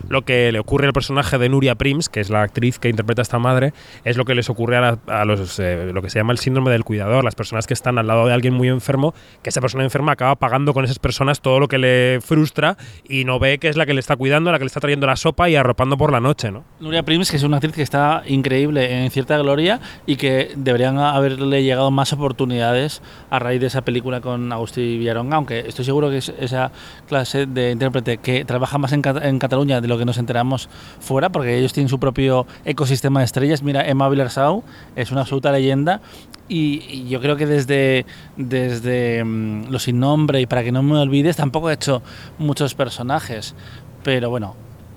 Lo 0.08 0.22
que 0.22 0.50
le 0.52 0.58
ocurre 0.58 0.86
al 0.86 0.92
personaje 0.92 1.36
de 1.38 1.48
Nuria 1.48 1.74
Prims, 1.74 2.08
que 2.08 2.20
es 2.20 2.30
la 2.30 2.42
actriz 2.42 2.78
que 2.78 2.88
interpreta 2.88 3.20
a 3.20 3.24
esta 3.24 3.38
madre, 3.38 3.74
es 4.04 4.16
lo 4.16 4.24
que 4.24 4.34
les 4.34 4.48
ocurre 4.48 4.76
a, 4.76 5.24
los, 5.24 5.58
eh, 5.58 5.90
lo 5.92 6.00
que 6.00 6.08
se 6.08 6.18
llama 6.18 6.32
el 6.32 6.38
síndrome 6.38 6.70
del 6.70 6.84
cuidador, 6.84 7.24
las 7.24 7.34
personas 7.34 7.66
que 7.66 7.74
están 7.74 7.98
al 7.98 8.06
lado 8.06 8.26
de 8.26 8.32
alguien 8.32 8.54
muy 8.54 8.68
enfermo, 8.68 9.14
que 9.42 9.50
esa 9.50 9.60
persona 9.60 9.84
enferma 9.84 10.12
acaba 10.12 10.36
pagando 10.36 10.72
con 10.72 10.84
esas 10.84 10.98
personas 10.98 11.40
todo 11.40 11.60
lo 11.60 11.68
que 11.68 11.78
le 11.78 12.20
frustra 12.22 12.76
y 13.06 13.24
no 13.24 13.38
ve 13.38 13.58
que 13.58 13.68
es 13.68 13.76
la 13.76 13.84
que 13.84 13.92
le 13.92 14.00
está 14.00 14.16
cuidando, 14.16 14.50
la 14.50 14.58
que 14.58 14.64
le 14.64 14.68
está 14.68 14.80
trayendo 14.80 15.06
la 15.06 15.16
sopa 15.16 15.50
y 15.50 15.56
arropando 15.56 15.98
por 15.98 16.10
la 16.10 16.20
noche, 16.20 16.50
¿no? 16.50 16.64
Nuria 16.80 17.02
Prims, 17.02 17.30
que 17.30 17.36
es 17.36 17.42
una 17.42 17.58
actriz 17.58 17.74
que 17.74 17.82
está 17.82 18.22
increíble 18.26 19.04
en 19.04 19.10
cierta 19.10 19.36
gloria 19.36 19.80
y 20.06 20.16
que 20.16 20.52
deberían 20.56 20.98
haberle 20.98 21.62
llegado 21.62 21.90
más 21.90 22.12
oportunidades 22.14 23.02
a 23.30 23.38
raíz 23.38 23.60
de 23.60 23.66
esa 23.66 23.82
película 23.82 24.22
con 24.22 24.50
Agustín 24.52 24.98
Villaronga, 24.98 25.36
aunque 25.36 25.60
estoy 25.60 25.84
seguro 25.84 26.08
que 26.08 26.18
es 26.18 26.32
esa 26.40 26.72
clase 27.06 27.46
de 27.46 27.72
intérprete 27.72 28.18
que 28.18 28.44
trabaja 28.44 28.78
más 28.78 28.92
en 28.92 29.02
Cataluña 29.02 29.67
de 29.68 29.88
lo 29.88 29.98
que 29.98 30.04
nos 30.04 30.18
enteramos 30.18 30.68
fuera, 31.00 31.30
porque 31.30 31.58
ellos 31.58 31.72
tienen 31.72 31.88
su 31.88 32.00
propio 32.00 32.46
ecosistema 32.64 33.20
de 33.20 33.26
estrellas. 33.26 33.62
Mira, 33.62 33.86
Emma 33.86 34.08
Villarsau 34.08 34.64
es 34.96 35.12
una 35.12 35.22
absoluta 35.22 35.52
leyenda 35.52 36.00
y, 36.48 37.08
yo 37.08 37.20
creo 37.20 37.36
que 37.36 37.46
desde, 37.46 38.06
desde 38.36 39.22
um, 39.22 39.70
Los 39.70 39.84
Sin 39.84 40.00
Nombre 40.00 40.40
y 40.40 40.46
Para 40.46 40.64
que 40.64 40.72
no 40.72 40.82
me 40.82 40.98
olvides 40.98 41.36
tampoco 41.36 41.70
he 41.70 41.74
hecho 41.74 42.02
muchos 42.38 42.74
personajes, 42.74 43.54
pero 44.02 44.30
bueno, 44.30 44.56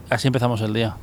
así 0.10 0.28
empezamos 0.28 0.62
el 0.62 0.74
día. 0.74 0.96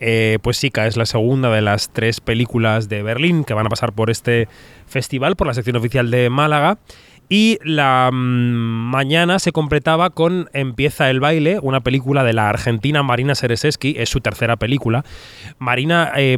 Eh, 0.00 0.38
pues 0.42 0.58
Sika 0.58 0.86
es 0.86 0.96
la 0.96 1.06
segunda 1.06 1.50
de 1.50 1.62
las 1.62 1.90
tres 1.90 2.20
películas 2.20 2.88
de 2.88 3.02
Berlín 3.02 3.44
que 3.44 3.54
van 3.54 3.66
a 3.66 3.70
pasar 3.70 3.92
por 3.92 4.10
este 4.10 4.48
festival, 4.86 5.36
por 5.36 5.46
la 5.46 5.54
sección 5.54 5.76
oficial 5.76 6.10
de 6.10 6.30
Málaga. 6.30 6.78
Y 7.28 7.58
la 7.64 8.10
mmm, 8.12 8.90
mañana 8.90 9.38
se 9.38 9.52
completaba 9.52 10.10
con 10.10 10.50
Empieza 10.52 11.10
el 11.10 11.20
baile, 11.20 11.58
una 11.60 11.80
película 11.80 12.24
de 12.24 12.32
la 12.32 12.48
argentina 12.48 13.02
Marina 13.02 13.34
Sereseski, 13.34 13.94
es 13.98 14.08
su 14.08 14.20
tercera 14.20 14.56
película. 14.56 15.04
Marina 15.58 16.12
eh, 16.16 16.36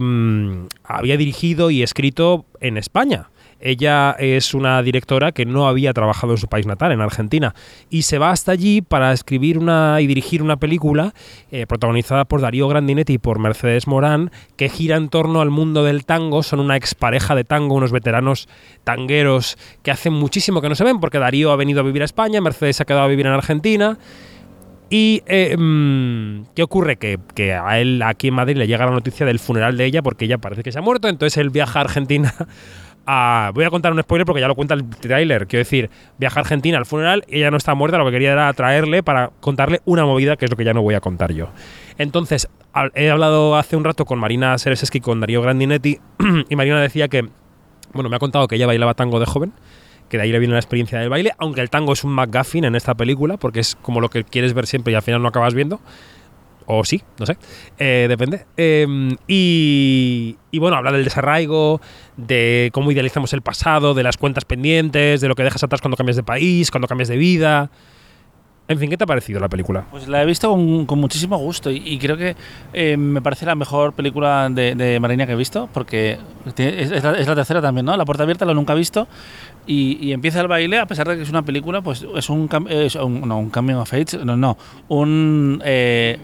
había 0.85 1.16
dirigido 1.16 1.71
y 1.71 1.83
escrito 1.83 2.45
en 2.61 2.76
España. 2.76 3.28
Ella 3.61 4.15
es 4.19 4.55
una 4.55 4.83
directora 4.83 5.33
que 5.33 5.47
no 5.47 5.67
había 5.67 5.93
trabajado 5.93 6.33
en 6.35 6.39
su 6.39 6.49
país 6.49 6.67
natal, 6.67 6.93
en 6.93 7.01
Argentina, 7.01 7.55
y 7.89 8.03
se 8.03 8.19
va 8.19 8.31
hasta 8.31 8.53
allí 8.53 8.83
para 8.83 9.13
escribir 9.13 9.59
una 9.59 10.01
y 10.01 10.07
dirigir 10.07 10.43
una 10.43 10.57
película 10.57 11.15
eh, 11.51 11.67
protagonizada 11.67 12.27
por 12.27 12.41
Darío 12.41 12.69
Grandinetti 12.69 13.15
y 13.15 13.19
por 13.19 13.39
Mercedes 13.39 13.87
Morán, 13.87 14.31
que 14.57 14.69
gira 14.69 14.97
en 14.97 15.09
torno 15.09 15.41
al 15.41 15.51
mundo 15.51 15.85
del 15.85 16.05
tango. 16.05 16.43
Son 16.43 16.61
una 16.61 16.77
expareja 16.77 17.35
de 17.35 17.45
tango, 17.45 17.75
unos 17.75 17.93
veteranos 17.93 18.49
tangueros 18.85 19.57
que 19.83 19.91
hacen 19.91 20.13
muchísimo 20.13 20.61
que 20.61 20.69
no 20.69 20.75
se 20.75 20.85
ven, 20.85 21.01
porque 21.01 21.19
Darío 21.19 21.51
ha 21.51 21.57
venido 21.57 21.81
a 21.81 21.85
vivir 21.85 22.03
a 22.03 22.05
España, 22.05 22.41
Mercedes 22.41 22.77
se 22.77 22.83
ha 22.83 22.87
quedado 22.87 23.05
a 23.05 23.09
vivir 23.09 23.27
en 23.27 23.33
Argentina. 23.33 23.99
¿Y 24.89 25.23
eh, 25.27 25.57
mm, 25.57 26.55
qué 26.55 26.63
ocurre? 26.63 26.97
Que, 26.97 27.19
que, 27.35 27.55
a 27.55 27.81
él 27.81 28.01
aquí 28.03 28.29
en 28.29 28.35
Madrid 28.35 28.57
le 28.57 28.69
llega 28.69 28.85
la 28.85 28.93
noticia 28.93 29.27
del 29.27 29.41
funeral 29.41 29.77
de 29.77 29.85
ella 29.85 30.01
porque 30.03 30.27
ella 30.27 30.39
parece 30.39 30.63
que 30.63 30.71
se 30.71 30.79
ha 30.79 30.83
muerto, 30.83 31.09
entonces 31.09 31.37
él 31.39 31.51
viaja 31.51 31.81
a 31.81 31.83
Argentina 31.83 32.33
Voy 33.07 33.65
a 33.65 33.71
contar 33.71 33.93
un 33.93 34.03
spoiler 34.03 34.27
porque 34.27 34.41
ya 34.41 34.49
lo 34.49 34.55
cuenta 34.55 34.75
el 34.75 34.89
tráiler, 34.89 35.47
quiero 35.47 35.61
decir, 35.61 35.91
viaja 36.19 36.41
a 36.41 36.43
Argentina 36.43 36.77
al 36.77 36.87
funeral, 36.87 37.25
ella 37.29 37.51
no 37.51 37.57
está 37.57 37.75
muerta, 37.75 37.99
lo 37.99 38.05
que 38.07 38.11
quería 38.11 38.33
era 38.33 38.53
traerle 38.53 39.03
para 39.03 39.31
contarle 39.41 39.81
una 39.85 40.05
movida 40.05 40.37
que 40.37 40.47
es 40.47 40.51
lo 40.51 40.57
que 40.57 40.65
ya 40.65 40.75
no 40.75 40.83
voy 40.83 40.95
a 40.95 41.01
contar 41.01 41.33
yo. 41.33 41.49
Entonces, 41.99 42.49
he 42.95 43.11
hablado 43.11 43.57
hace 43.57 43.77
un 43.77 43.85
rato 43.85 44.05
con 44.05 44.19
Marina 44.19 44.59
Sereseski 44.59 44.99
y 44.99 45.01
con 45.01 45.21
Darío 45.21 45.41
Grandinetti 45.41 45.99
y 46.49 46.57
Marina 46.57 46.81
decía 46.81 47.09
que, 47.09 47.29
bueno, 47.93 48.11
me 48.11 48.17
ha 48.17 48.19
contado 48.19 48.49
que 48.49 48.57
ella 48.57 48.67
bailaba 48.67 48.95
tango 48.95 49.21
de 49.21 49.27
joven 49.27 49.53
que 50.09 50.17
de 50.19 50.25
ahí 50.25 50.33
le 50.33 50.39
viene 50.39 50.53
la 50.53 50.61
experiencia 50.61 50.99
del 50.99 51.09
baile, 51.09 51.33
aunque 51.39 51.61
el 51.61 51.71
tango 51.71 51.93
es 51.93 52.05
un 52.05 52.13
McGuffin 52.13 52.65
en 52.65 52.77
esta 52.77 52.95
película, 52.95 53.37
porque 53.37 53.61
es 53.61 53.77
como 53.83 54.01
lo 54.01 54.09
que 54.09 54.25
quieres 54.25 54.55
ver 54.55 54.67
siempre 54.67 54.93
y 54.93 54.97
al 54.97 55.03
final 55.03 55.23
no 55.23 55.29
acabas 55.29 55.55
viendo. 55.55 55.81
O 56.66 56.85
sí, 56.85 57.02
no 57.18 57.26
sé, 57.26 57.37
eh, 57.78 58.06
depende. 58.08 58.44
Eh, 58.56 58.87
y, 59.28 60.37
y, 60.50 60.58
bueno, 60.58 60.76
habla 60.76 60.92
del 60.92 61.04
desarraigo, 61.04 61.80
de 62.16 62.70
cómo 62.73 62.90
idealizamos 62.90 63.32
el 63.32 63.42
pasado, 63.42 63.94
de 63.94 64.02
las 64.02 64.16
cuentas 64.16 64.44
pendientes, 64.44 65.20
de 65.20 65.28
lo 65.28 65.35
que 65.35 65.44
dejas 65.44 65.62
atrás 65.62 65.80
cuando 65.80 65.96
cambias 65.96 66.16
de 66.16 66.25
país, 66.25 66.70
cuando 66.70 66.88
cambias 66.88 67.08
de 67.08 67.16
vida. 67.16 67.70
En 68.68 68.80
fin, 68.80 68.90
¿qué 68.90 68.96
te 68.96 69.04
ha 69.04 69.06
parecido 69.06 69.38
la 69.38 69.49
película? 69.49 69.87
Pues 69.92 70.08
la 70.08 70.23
he 70.23 70.26
visto 70.26 70.50
con, 70.50 70.99
muchísimo 70.99 71.38
gusto 71.38 71.70
y, 71.70 71.99
creo 71.99 72.16
que 72.16 72.35
eh, 72.73 72.96
me 72.96 73.23
parece 73.23 73.46
la 73.46 73.54
mejor 73.54 73.92
película 73.92 74.49
de, 74.50 74.75
de, 74.75 74.99
Marina 74.99 75.25
que 75.25 75.32
he 75.32 75.37
visto, 75.37 75.68
porque 75.73 76.18
es, 76.56 76.90
la, 76.90 77.35
tercera 77.37 77.62
también, 77.62 77.87
¿no? 77.87 77.96
La 77.96 78.04
puerta 78.04 78.25
abierta 78.25 78.44
lo 78.44 78.54
nunca 78.54 78.73
he 78.73 78.76
visto 78.76 79.06
y, 79.68 80.11
empieza 80.11 80.40
el 80.40 80.49
baile, 80.49 80.80
a 80.80 80.87
pesar 80.87 81.06
de 81.08 81.16
que 81.16 81.23
es 81.23 81.30
una 81.30 81.42
película, 81.42 81.80
pues 81.80 82.04
es 82.16 82.28
un, 82.28 82.49
es 82.68 82.96
no, 82.96 83.38
un 83.38 83.50
coming 83.50 83.75
of 83.75 83.92
age, 83.92 84.18
no, 84.25 84.37
no, 84.37 84.58
un... 84.88 85.62
Eh, 85.64 86.18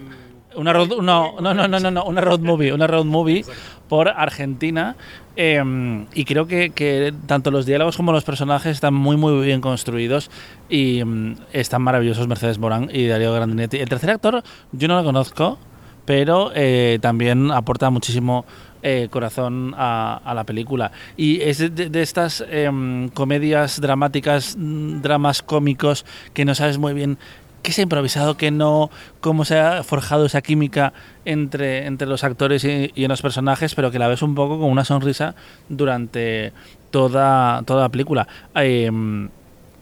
una 0.56 0.72
road, 0.72 1.00
no, 1.02 1.40
no, 1.40 1.54
no, 1.54 1.68
no, 1.68 1.90
no, 1.90 2.04
una 2.04 2.20
road 2.20 2.40
movie, 2.40 2.72
una 2.72 2.86
road 2.86 3.04
movie 3.04 3.44
por 3.88 4.08
Argentina. 4.08 4.96
Eh, 5.36 6.06
y 6.14 6.24
creo 6.24 6.46
que, 6.46 6.70
que, 6.70 7.14
tanto 7.26 7.50
los 7.50 7.64
diálogos 7.64 7.96
como 7.96 8.12
los 8.12 8.24
personajes 8.24 8.72
están 8.72 8.94
muy, 8.94 9.16
muy 9.16 9.44
bien 9.44 9.60
construidos 9.60 10.30
y 10.68 11.02
um, 11.02 11.36
están 11.52 11.82
maravillosos 11.82 12.28
Mercedes 12.28 12.58
Morán 12.58 12.90
y 12.92 13.06
Darío 13.06 13.32
Grandinetti. 13.32 13.78
El 13.78 13.88
tercer 13.88 14.10
actor 14.10 14.42
yo 14.72 14.88
no 14.88 14.96
lo 14.96 15.04
conozco, 15.04 15.58
pero 16.04 16.52
eh, 16.54 16.98
también 17.00 17.50
aporta 17.50 17.90
muchísimo 17.90 18.44
eh, 18.82 19.06
corazón 19.10 19.74
a, 19.76 20.20
a, 20.24 20.34
la 20.34 20.44
película. 20.44 20.90
Y 21.16 21.40
es 21.40 21.58
de, 21.58 21.70
de 21.70 22.02
estas 22.02 22.44
eh, 22.48 23.08
comedias 23.14 23.80
dramáticas, 23.80 24.56
dramas 24.58 25.40
cómicos, 25.40 26.04
que 26.34 26.44
no 26.44 26.54
sabes 26.56 26.78
muy 26.78 26.92
bien 26.92 27.16
qué 27.62 27.72
se 27.72 27.82
ha 27.82 27.84
improvisado, 27.84 28.36
qué 28.36 28.50
no, 28.50 28.90
cómo 29.20 29.44
se 29.44 29.58
ha 29.58 29.82
forjado 29.82 30.26
esa 30.26 30.42
química 30.42 30.92
entre, 31.24 31.86
entre 31.86 32.06
los 32.06 32.24
actores 32.24 32.64
y, 32.64 32.90
y, 32.94 33.04
en 33.04 33.08
los 33.08 33.22
personajes, 33.22 33.74
pero 33.74 33.90
que 33.90 33.98
la 33.98 34.08
ves 34.08 34.22
un 34.22 34.34
poco 34.34 34.58
con 34.58 34.70
una 34.70 34.84
sonrisa 34.84 35.34
durante 35.68 36.52
toda, 36.90 37.62
toda 37.62 37.82
la 37.82 37.88
película. 37.88 38.28
Eh, 38.54 38.90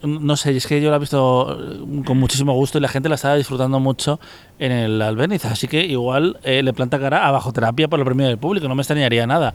no 0.02 0.36
sé, 0.36 0.56
es 0.56 0.66
que 0.66 0.80
yo 0.80 0.90
la 0.90 0.96
he 0.96 1.00
visto 1.00 1.58
con 2.06 2.18
muchísimo 2.18 2.54
gusto 2.54 2.78
y 2.78 2.80
la 2.80 2.88
gente 2.88 3.08
la 3.08 3.16
estaba 3.16 3.34
disfrutando 3.34 3.80
mucho 3.80 4.18
en 4.58 4.72
el 4.72 5.02
Albeniz, 5.02 5.44
así 5.44 5.68
que 5.68 5.84
igual 5.84 6.38
eh, 6.42 6.62
le 6.62 6.72
planta 6.72 6.98
cara 6.98 7.26
a 7.26 7.30
bajo 7.30 7.52
terapia 7.52 7.88
por 7.88 7.98
el 7.98 8.06
premio 8.06 8.26
del 8.26 8.38
público, 8.38 8.66
no 8.68 8.74
me 8.74 8.82
extrañaría 8.82 9.26
nada. 9.26 9.54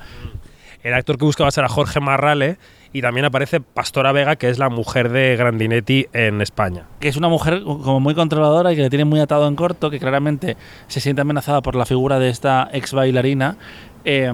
El 0.83 0.93
actor 0.93 1.17
que 1.17 1.25
buscaba 1.25 1.49
ser 1.49 1.63
a 1.63 1.69
Jorge 1.69 1.99
Marrale 1.99 2.57
y 2.95 3.01
también 3.01 3.25
aparece 3.25 3.59
Pastora 3.59 4.13
Vega, 4.13 4.37
que 4.37 4.47
es 4.47 4.57
la 4.57 4.69
mujer 4.69 5.11
de 5.11 5.35
Grandinetti 5.35 6.07
en 6.13 6.39
España. 6.39 6.85
Que 7.01 7.09
es 7.09 7.17
una 7.17 7.27
mujer 7.27 7.61
como 7.61 7.99
muy 7.99 8.15
controladora 8.15 8.71
y 8.71 8.77
que 8.77 8.83
le 8.83 8.89
tiene 8.89 9.03
muy 9.03 9.19
atado 9.19 9.49
en 9.49 9.57
corto, 9.57 9.89
que 9.89 9.99
claramente 9.99 10.55
se 10.87 11.01
siente 11.01 11.21
amenazada 11.21 11.61
por 11.61 11.75
la 11.75 11.85
figura 11.85 12.19
de 12.19 12.29
esta 12.29 12.69
ex 12.71 12.93
bailarina. 12.93 13.57
Eh, 14.05 14.31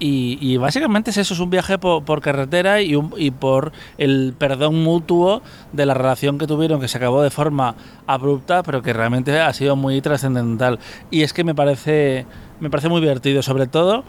y, 0.00 0.56
básicamente 0.56 1.10
es 1.10 1.16
eso, 1.16 1.34
es 1.34 1.38
un 1.38 1.50
viaje 1.50 1.78
por, 1.78 2.20
carretera 2.20 2.82
y, 2.82 2.98
y, 3.16 3.30
por 3.30 3.70
el 3.98 4.34
perdón 4.36 4.82
mutuo 4.82 5.40
de 5.72 5.86
la 5.86 5.94
relación 5.94 6.38
que 6.38 6.48
tuvieron, 6.48 6.80
que 6.80 6.88
se 6.88 6.98
acabó 6.98 7.22
de 7.22 7.30
forma 7.30 7.76
abrupta, 8.08 8.64
pero 8.64 8.82
que 8.82 8.92
realmente 8.92 9.38
ha 9.38 9.52
sido 9.52 9.76
muy 9.76 10.00
trascendental. 10.00 10.80
Y 11.12 11.22
es 11.22 11.32
que 11.32 11.44
me 11.44 11.54
parece, 11.54 12.26
me 12.58 12.68
parece 12.68 12.88
muy 12.88 13.00
divertido, 13.00 13.42
sobre 13.42 13.68
todo 13.68 14.02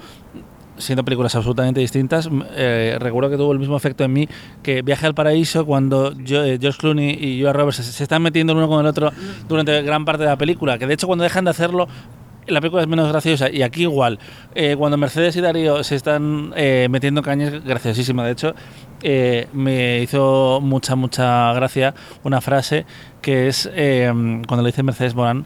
siendo 0.79 1.03
películas 1.05 1.35
absolutamente 1.35 1.79
distintas, 1.79 2.29
eh, 2.55 2.97
recuerdo 2.99 3.29
que 3.29 3.37
tuvo 3.37 3.51
el 3.51 3.59
mismo 3.59 3.77
efecto 3.77 4.03
en 4.03 4.13
mí 4.13 4.27
que 4.63 4.81
Viaje 4.81 5.05
al 5.05 5.13
Paraíso 5.13 5.65
cuando 5.65 6.13
yo, 6.17 6.43
eh, 6.43 6.57
George 6.59 6.79
Clooney 6.79 7.11
y 7.11 7.43
Joe 7.43 7.53
Roberts 7.53 7.77
se, 7.77 7.83
se, 7.83 8.03
están 8.03 8.21
metiendo 8.21 8.53
el 8.53 8.57
uno 8.57 8.67
con 8.67 8.79
el 8.79 8.87
otro 8.87 9.11
durante 9.47 9.81
gran 9.81 10.05
parte 10.05 10.23
de 10.23 10.29
la 10.29 10.37
película, 10.37 10.77
que 10.77 10.87
de 10.87 10.93
hecho 10.93 11.07
cuando 11.07 11.23
dejan 11.23 11.45
de 11.45 11.51
hacerlo 11.51 11.87
la 12.49 12.61
película 12.61 12.81
es 12.81 12.87
menos 12.87 13.07
graciosa 13.09 13.49
y 13.49 13.61
aquí 13.61 13.83
igual. 13.83 14.19
Eh, 14.55 14.75
cuando 14.77 14.97
Mercedes 14.97 15.35
y 15.35 15.41
Darío 15.41 15.83
se 15.83 15.95
están 15.95 16.53
eh, 16.55 16.87
metiendo 16.89 17.21
cañas 17.21 17.63
graciosísima 17.63 18.25
de 18.25 18.31
hecho 18.31 18.55
eh, 19.01 19.47
me 19.53 20.01
hizo 20.01 20.59
mucha 20.61 20.95
mucha 20.95 21.53
gracia 21.53 21.93
una 22.23 22.41
frase 22.41 22.85
que 23.21 23.47
es 23.47 23.69
cuando 23.73 24.61
le 24.61 24.67
dice 24.67 24.83
Mercedes 24.83 25.15
Morán 25.15 25.45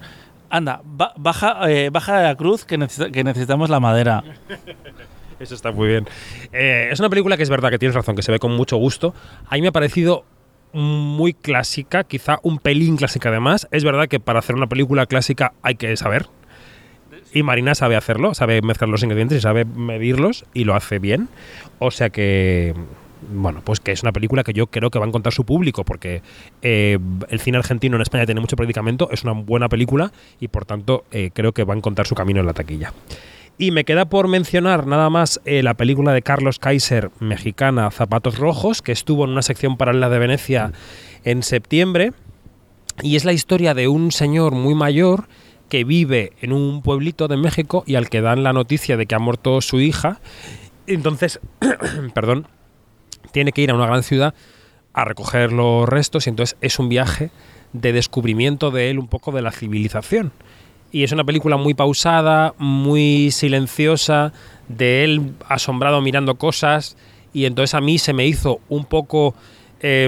anda 0.50 0.82
ba 0.84 1.14
baja 1.18 1.62
baja 1.92 2.18
de 2.20 2.24
la 2.24 2.36
cruz 2.36 2.66
que, 2.66 2.78
necesita 2.78 3.12
que 3.12 3.24
necesitamos 3.24 3.70
la 3.70 3.80
madera 3.80 4.24
eso 5.44 5.56
está 5.56 5.72
muy 5.72 5.88
bien. 5.88 6.08
Eh, 6.52 6.90
es 6.92 7.00
una 7.00 7.10
película 7.10 7.38
que 7.38 7.44
es 7.44 7.50
verdad 7.50 7.70
que 7.70 7.80
tienes 7.80 7.96
razón, 7.96 8.16
que 8.16 8.22
se 8.22 8.32
ve 8.32 8.40
con 8.40 8.56
mucho 8.56 8.78
gusto. 8.78 9.14
A 9.48 9.56
mí 9.56 9.62
me 9.62 9.68
ha 9.68 9.72
parecido 9.72 10.26
muy 10.74 11.34
clásica, 11.34 12.04
quizá 12.04 12.40
un 12.42 12.60
pelín 12.60 12.98
clásica 12.98 13.30
además. 13.30 13.68
Es 13.72 13.84
verdad 13.84 14.08
que 14.08 14.20
para 14.20 14.40
hacer 14.40 14.56
una 14.56 14.68
película 14.68 15.06
clásica 15.06 15.54
hay 15.62 15.76
que 15.76 15.96
saber. 15.98 16.28
Y 17.32 17.44
Marina 17.44 17.76
sabe 17.76 17.96
hacerlo, 17.96 18.34
sabe 18.34 18.62
mezclar 18.62 18.90
los 18.90 19.04
ingredientes 19.04 19.40
y 19.40 19.42
sabe 19.42 19.66
medirlos 19.66 20.46
y 20.54 20.66
lo 20.66 20.76
hace 20.76 21.00
bien. 21.00 21.30
O 21.80 21.90
sea 21.92 22.10
que 22.10 22.74
bueno, 23.32 23.62
pues 23.64 23.80
que 23.80 23.92
es 23.92 24.04
una 24.04 24.12
película 24.12 24.44
que 24.44 24.54
yo 24.54 24.68
creo 24.68 24.90
que 24.90 25.00
va 25.00 25.06
a 25.06 25.08
encontrar 25.08 25.34
su 25.34 25.46
público, 25.46 25.84
porque 25.84 26.22
eh, 26.62 27.00
el 27.30 27.40
cine 27.40 27.58
argentino 27.58 27.96
en 27.96 28.02
España 28.02 28.26
tiene 28.26 28.42
mucho 28.42 28.56
predicamento, 28.56 29.10
es 29.12 29.24
una 29.24 29.34
buena 29.34 29.70
película 29.70 30.12
y 30.40 30.48
por 30.48 30.66
tanto 30.66 31.06
eh, 31.12 31.32
creo 31.34 31.52
que 31.54 31.64
va 31.64 31.74
a 31.74 31.78
encontrar 31.78 32.08
su 32.08 32.16
camino 32.16 32.40
en 32.40 32.46
la 32.46 32.54
taquilla. 32.54 32.94
Y 33.58 33.72
me 33.72 33.86
queda 33.86 34.06
por 34.06 34.28
mencionar 34.28 34.88
nada 34.88 35.10
más 35.12 35.40
eh, 35.46 35.62
la 35.62 35.76
película 35.76 36.12
de 36.12 36.24
Carlos 36.24 36.58
Kaiser, 36.58 37.12
mexicana, 37.20 37.92
Zapatos 37.92 38.40
Rojos, 38.40 38.82
que 38.82 38.92
estuvo 38.92 39.26
en 39.26 39.32
una 39.32 39.44
sección 39.44 39.78
paralela 39.78 40.10
de 40.10 40.20
Venecia 40.20 40.72
en 41.24 41.44
septiembre. 41.44 42.14
Y 43.02 43.16
es 43.16 43.26
la 43.26 43.34
historia 43.34 43.76
de 43.76 43.88
un 43.88 44.12
señor 44.12 44.54
muy 44.54 44.74
mayor 44.74 45.28
que 45.70 45.84
vive 45.84 46.34
en 46.42 46.52
un 46.52 46.82
pueblito 46.82 47.28
de 47.28 47.38
México 47.38 47.84
y 47.86 47.96
al 47.96 48.10
que 48.10 48.22
dan 48.22 48.44
la 48.44 48.54
noticia 48.54 48.98
de 48.98 49.06
que 49.06 49.16
ha 49.16 49.20
muerto 49.20 49.62
su 49.62 49.80
hija. 49.80 50.20
Entonces, 50.88 51.40
perdón, 52.16 52.48
tiene 53.32 53.52
que 53.52 53.62
ir 53.62 53.70
a 53.70 53.76
una 53.76 53.86
gran 53.86 54.04
ciudad 54.04 54.34
a 54.94 55.06
recoger 55.06 55.52
los 55.52 55.88
restos 55.88 56.26
y 56.26 56.32
entonces 56.32 56.58
es 56.62 56.80
un 56.80 56.90
viaje 56.90 57.30
de 57.72 57.94
descubrimiento 57.94 58.72
de 58.72 58.90
él 58.90 59.00
un 59.00 59.08
poco 59.08 59.32
de 59.32 59.42
la 59.42 59.52
civilización 59.52 60.32
y 60.94 61.04
es 61.04 61.12
una 61.12 61.24
película 61.24 61.58
muy 61.58 61.74
pausada, 61.74 62.54
muy 62.60 63.32
silenciosa, 63.32 64.32
de 64.70 65.04
él 65.04 65.34
asombrado 65.50 66.00
mirando 66.02 66.36
cosas 66.36 66.96
y 67.34 67.46
entonces 67.46 67.74
a 67.74 67.82
mí 67.82 67.98
se 67.98 68.14
me 68.14 68.28
hizo 68.28 68.62
un 68.70 68.86
poco, 68.86 69.34
eh, 69.82 70.08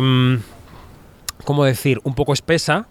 ¿cómo 1.44 1.66
decir?, 1.66 2.00
un 2.04 2.14
poco 2.14 2.34
espesa, 2.34 2.88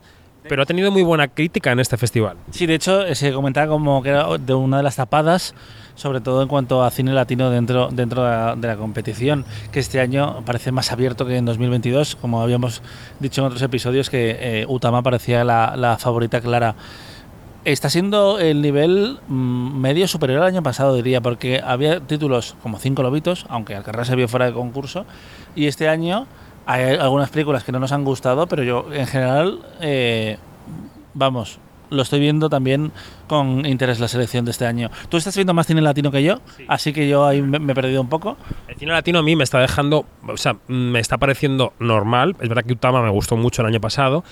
pero 0.48 0.64
ha 0.64 0.66
tenido 0.66 0.90
muy 0.90 1.02
buena 1.02 1.28
crítica 1.28 1.70
en 1.70 1.78
este 1.78 1.96
festival. 1.96 2.36
Sí, 2.50 2.66
de 2.66 2.74
hecho 2.74 3.14
se 3.14 3.32
comentaba 3.32 3.68
como 3.68 4.02
que 4.02 4.10
era 4.10 4.26
de 4.38 4.54
una 4.54 4.78
de 4.78 4.82
las 4.82 4.96
tapadas, 4.96 5.54
sobre 5.94 6.20
todo 6.20 6.42
en 6.42 6.48
cuanto 6.48 6.82
a 6.82 6.90
cine 6.90 7.12
latino 7.12 7.48
dentro, 7.48 7.90
dentro 7.92 8.24
de, 8.24 8.30
la, 8.30 8.56
de 8.56 8.66
la 8.66 8.76
competición, 8.76 9.44
que 9.70 9.78
este 9.78 10.00
año 10.00 10.42
parece 10.44 10.72
más 10.72 10.90
abierto 10.90 11.26
que 11.26 11.36
en 11.36 11.44
2022, 11.44 12.16
como 12.16 12.42
habíamos 12.42 12.82
dicho 13.20 13.40
en 13.40 13.46
otros 13.46 13.62
episodios, 13.62 14.10
que 14.10 14.36
eh, 14.38 14.66
Utama 14.68 15.00
parecía 15.02 15.44
la, 15.44 15.76
la 15.76 15.96
favorita 15.96 16.40
clara 16.40 16.74
está 17.64 17.88
siendo 17.90 18.38
el 18.38 18.60
nivel 18.62 19.18
medio 19.28 20.06
superior 20.06 20.40
al 20.40 20.48
año 20.48 20.62
pasado, 20.62 20.94
diría, 20.96 21.20
porque 21.20 21.60
había 21.64 22.00
títulos 22.00 22.56
como 22.62 22.78
Cinco 22.78 23.02
Lobitos, 23.02 23.46
aunque 23.48 23.74
Alcarrás 23.74 24.08
se 24.08 24.16
vio 24.16 24.28
fuera 24.28 24.46
de 24.46 24.52
concurso, 24.52 25.06
y 25.54 25.66
este 25.66 25.88
año 25.88 26.26
hay 26.66 26.96
algunas 26.96 27.30
películas 27.30 27.64
que 27.64 27.72
no 27.72 27.78
nos 27.78 27.92
han 27.92 28.04
gustado, 28.04 28.46
pero 28.46 28.62
yo 28.62 28.86
en 28.92 29.06
general, 29.06 29.60
eh, 29.80 30.38
vamos, 31.14 31.58
lo 31.90 32.02
estoy 32.02 32.20
viendo 32.20 32.48
también 32.50 32.92
con 33.26 33.64
interés 33.66 34.00
la 34.00 34.08
selección 34.08 34.44
de 34.44 34.50
este 34.50 34.66
año. 34.66 34.90
Tú 35.08 35.16
estás 35.16 35.34
viendo 35.36 35.54
más 35.54 35.66
cine 35.66 35.80
latino 35.80 36.10
que 36.10 36.22
yo, 36.22 36.40
así 36.68 36.92
que 36.92 37.08
yo 37.08 37.24
ahí 37.24 37.40
me, 37.40 37.58
me 37.58 37.72
he 37.72 37.74
perdido 37.74 38.00
un 38.00 38.08
poco. 38.08 38.36
El 38.68 38.76
cine 38.76 38.92
latino 38.92 39.20
a 39.20 39.22
mí 39.22 39.36
me 39.36 39.44
está 39.44 39.60
dejando, 39.60 40.06
o 40.26 40.36
sea, 40.36 40.56
me 40.66 41.00
está 41.00 41.18
pareciendo 41.18 41.72
normal. 41.78 42.36
Es 42.40 42.48
verdad 42.48 42.64
que 42.64 42.72
Utama 42.72 43.02
me 43.02 43.10
gustó 43.10 43.36
mucho 43.36 43.62
el 43.62 43.68
año 43.68 43.80
pasado. 43.80 44.24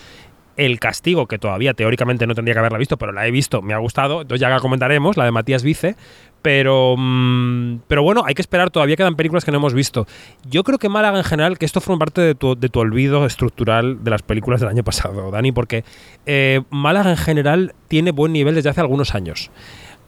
El 0.56 0.78
castigo, 0.80 1.26
que 1.26 1.38
todavía 1.38 1.74
teóricamente 1.74 2.26
no 2.26 2.34
tendría 2.34 2.54
que 2.54 2.58
haberla 2.60 2.78
visto, 2.78 2.96
pero 2.96 3.12
la 3.12 3.26
he 3.26 3.30
visto, 3.30 3.62
me 3.62 3.74
ha 3.74 3.78
gustado. 3.78 4.22
Entonces 4.22 4.40
ya 4.40 4.48
la 4.48 4.60
comentaremos, 4.60 5.16
la 5.16 5.24
de 5.24 5.30
Matías 5.30 5.62
Vice. 5.62 5.96
Pero, 6.42 6.96
mm, 6.98 7.82
pero 7.86 8.02
bueno, 8.02 8.22
hay 8.26 8.34
que 8.34 8.42
esperar, 8.42 8.70
todavía 8.70 8.96
quedan 8.96 9.14
películas 9.14 9.44
que 9.44 9.52
no 9.52 9.58
hemos 9.58 9.74
visto. 9.74 10.06
Yo 10.50 10.64
creo 10.64 10.78
que 10.78 10.88
Málaga 10.88 11.18
en 11.18 11.24
general, 11.24 11.56
que 11.56 11.64
esto 11.64 11.80
forma 11.80 12.00
parte 12.00 12.20
de 12.20 12.34
tu, 12.34 12.56
de 12.56 12.68
tu 12.68 12.80
olvido 12.80 13.24
estructural 13.24 14.02
de 14.02 14.10
las 14.10 14.22
películas 14.22 14.60
del 14.60 14.68
año 14.68 14.82
pasado, 14.82 15.30
Dani, 15.30 15.52
porque 15.52 15.84
eh, 16.26 16.62
Málaga 16.70 17.10
en 17.10 17.16
general 17.16 17.74
tiene 17.86 18.10
buen 18.10 18.32
nivel 18.32 18.56
desde 18.56 18.70
hace 18.70 18.80
algunos 18.80 19.14
años. 19.14 19.52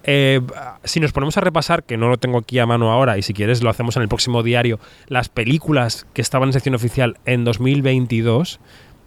Eh, 0.06 0.40
si 0.84 1.00
nos 1.00 1.12
ponemos 1.12 1.36
a 1.38 1.40
repasar, 1.40 1.82
que 1.84 1.96
no 1.96 2.08
lo 2.08 2.18
tengo 2.18 2.38
aquí 2.38 2.58
a 2.58 2.66
mano 2.66 2.92
ahora, 2.92 3.16
y 3.16 3.22
si 3.22 3.32
quieres 3.32 3.62
lo 3.62 3.70
hacemos 3.70 3.96
en 3.96 4.02
el 4.02 4.08
próximo 4.08 4.42
diario, 4.42 4.78
las 5.08 5.28
películas 5.28 6.06
que 6.12 6.20
estaban 6.20 6.50
en 6.50 6.52
sección 6.52 6.74
oficial 6.74 7.16
en 7.24 7.44
2022, 7.44 8.60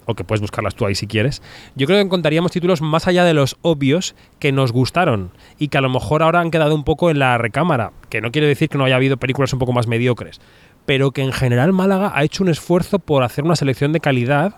o 0.08 0.16
que 0.16 0.24
puedes 0.24 0.42
buscarlas 0.42 0.74
tú 0.74 0.86
ahí 0.86 0.96
si 0.96 1.06
quieres, 1.06 1.44
yo 1.76 1.86
creo 1.86 2.00
que 2.00 2.06
encontraríamos 2.06 2.52
títulos 2.52 2.82
más 2.82 3.08
allá 3.08 3.24
de 3.24 3.34
los 3.34 3.58
obvios 3.62 4.16
que 4.40 4.52
nos 4.52 4.72
gustaron 4.72 5.32
y 5.60 5.68
que 5.68 5.78
a 5.78 5.82
lo 5.82 5.90
mejor 5.90 6.24
ahora 6.24 6.40
han 6.40 6.50
quedado 6.50 6.74
un 6.74 6.84
poco 6.84 7.12
en 7.12 7.20
la 7.20 7.38
recámara, 7.38 7.92
que 8.10 8.22
no 8.22 8.32
quiere 8.32 8.48
decir 8.48 8.70
que 8.70 8.78
no 8.78 8.86
haya 8.86 8.96
habido 8.96 9.18
películas 9.18 9.54
un 9.54 9.60
poco 9.60 9.74
más 9.74 9.88
mediocres, 9.88 10.42
pero 10.86 11.12
que 11.12 11.22
en 11.22 11.34
general 11.34 11.74
Málaga 11.74 12.14
ha 12.16 12.24
hecho 12.24 12.44
un 12.44 12.50
esfuerzo 12.50 13.00
por 13.00 13.24
hacer 13.24 13.44
una 13.44 13.56
selección 13.56 13.92
de 13.92 14.00
calidad 14.00 14.56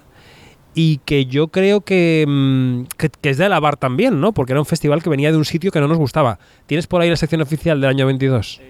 y 0.75 0.99
que 0.99 1.25
yo 1.25 1.47
creo 1.47 1.81
que, 1.81 2.25
mm, 2.27 2.83
que, 2.97 3.29
es 3.29 3.37
de 3.37 3.45
alabar 3.45 3.77
también, 3.77 4.21
¿no? 4.21 4.33
Porque 4.33 4.53
era 4.53 4.59
un 4.59 4.65
festival 4.65 5.01
que 5.01 5.09
venía 5.09 5.31
de 5.31 5.37
un 5.37 5.45
sitio 5.45 5.71
que 5.71 5.79
no 5.79 5.87
nos 5.87 5.97
gustaba. 5.97 6.39
¿Tienes 6.67 6.85
por 6.85 7.01
ahí 7.01 7.09
la 7.09 7.15
sección 7.15 7.41
oficial 7.41 7.81
del 7.81 7.89
año 7.89 8.05
22? 8.05 8.61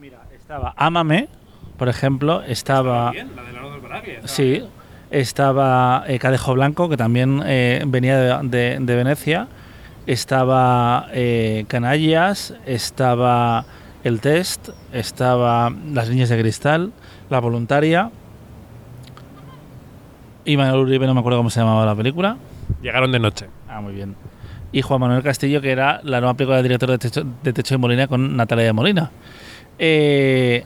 Mira, 0.00 0.22
estaba 0.32 0.72
Ámame, 0.76 1.28
por 1.80 1.88
ejemplo, 1.88 2.42
estaba... 2.42 3.10
Sí, 4.26 4.62
estaba 5.10 6.04
eh, 6.06 6.18
Cadejo 6.18 6.52
Blanco, 6.52 6.90
que 6.90 6.98
también 6.98 7.42
eh, 7.46 7.82
venía 7.86 8.18
de, 8.18 8.48
de- 8.48 8.78
de 8.80 8.96
Venecia. 8.96 9.48
Estaba 10.06 11.08
eh, 11.12 11.64
Canallas, 11.68 12.52
estaba 12.66 13.64
El 14.04 14.20
Test, 14.20 14.68
estaba 14.92 15.72
Las 15.92 16.10
Niñas 16.10 16.28
de 16.28 16.38
Cristal, 16.38 16.92
La 17.30 17.40
Voluntaria. 17.40 18.10
Y 20.44 20.56
Manuel 20.58 20.80
Uribe, 20.80 21.06
no 21.06 21.14
me 21.14 21.20
acuerdo 21.20 21.38
cómo 21.38 21.48
se 21.50 21.60
llamaba 21.60 21.86
la 21.86 21.94
película. 21.94 22.36
Llegaron 22.82 23.10
de 23.10 23.18
noche. 23.20 23.46
Ah, 23.68 23.80
muy 23.80 23.94
bien. 23.94 24.14
Y 24.72 24.82
Juan 24.82 25.00
Manuel 25.00 25.22
Castillo, 25.22 25.60
que 25.62 25.70
era 25.72 26.00
la 26.04 26.20
nueva 26.20 26.34
película 26.34 26.56
del 26.58 26.64
director 26.64 26.90
de 26.90 26.98
Techo 26.98 27.24
de, 27.42 27.52
Techo 27.54 27.74
de 27.74 27.78
Molina 27.78 28.06
con 28.06 28.36
Natalia 28.36 28.66
de 28.66 28.72
Molina. 28.74 29.10
Eh, 29.78 30.64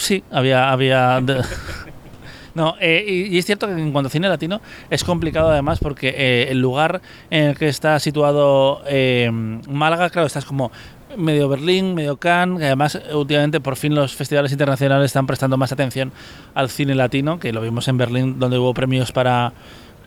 sí, 0.00 0.24
había. 0.30 0.70
había 0.70 1.20
no, 2.54 2.74
eh, 2.80 3.28
y, 3.30 3.38
es 3.38 3.46
cierto 3.46 3.66
que 3.66 3.72
en 3.72 3.92
cuanto 3.92 4.08
a 4.08 4.10
cine 4.10 4.28
latino 4.28 4.60
es 4.90 5.04
complicado 5.04 5.50
además 5.50 5.78
porque 5.80 6.08
eh, 6.16 6.48
el 6.50 6.60
lugar 6.60 7.00
en 7.30 7.44
el 7.44 7.58
que 7.58 7.68
está 7.68 7.98
situado 8.00 8.82
eh, 8.86 9.30
Málaga, 9.32 10.10
claro, 10.10 10.26
estás 10.26 10.44
como 10.44 10.70
medio 11.16 11.48
Berlín, 11.48 11.94
medio 11.94 12.16
Cannes, 12.16 12.58
que 12.58 12.66
además 12.66 12.94
eh, 12.94 13.14
últimamente 13.14 13.60
por 13.60 13.76
fin 13.76 13.94
los 13.94 14.14
festivales 14.14 14.52
internacionales 14.52 15.06
están 15.06 15.26
prestando 15.26 15.56
más 15.56 15.72
atención 15.72 16.12
al 16.54 16.70
cine 16.70 16.94
latino, 16.94 17.38
que 17.38 17.52
lo 17.52 17.60
vimos 17.60 17.88
en 17.88 17.96
Berlín 17.98 18.38
donde 18.38 18.58
hubo 18.58 18.74
premios 18.74 19.12
para 19.12 19.52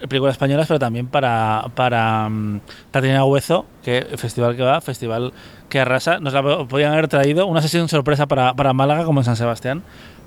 películas 0.07 0.33
españolas, 0.35 0.67
pero 0.67 0.79
también 0.79 1.07
para 1.07 1.65
para 1.75 2.27
mm, 2.29 2.59
Tatiana 2.91 3.25
Huezo, 3.25 3.65
que 3.83 4.01
festival 4.17 4.55
que 4.55 4.63
va, 4.63 4.81
festival 4.81 5.33
que 5.69 5.79
arrasa, 5.79 6.19
nos 6.19 6.33
la 6.33 6.41
po- 6.43 6.67
podían 6.67 6.93
haber 6.93 7.07
traído 7.07 7.45
una 7.47 7.61
sesión 7.61 7.87
sorpresa 7.89 8.27
para, 8.27 8.53
para 8.53 8.73
Málaga 8.73 9.05
como 9.05 9.19
en 9.21 9.25
San 9.25 9.35
Sebastián. 9.35 9.83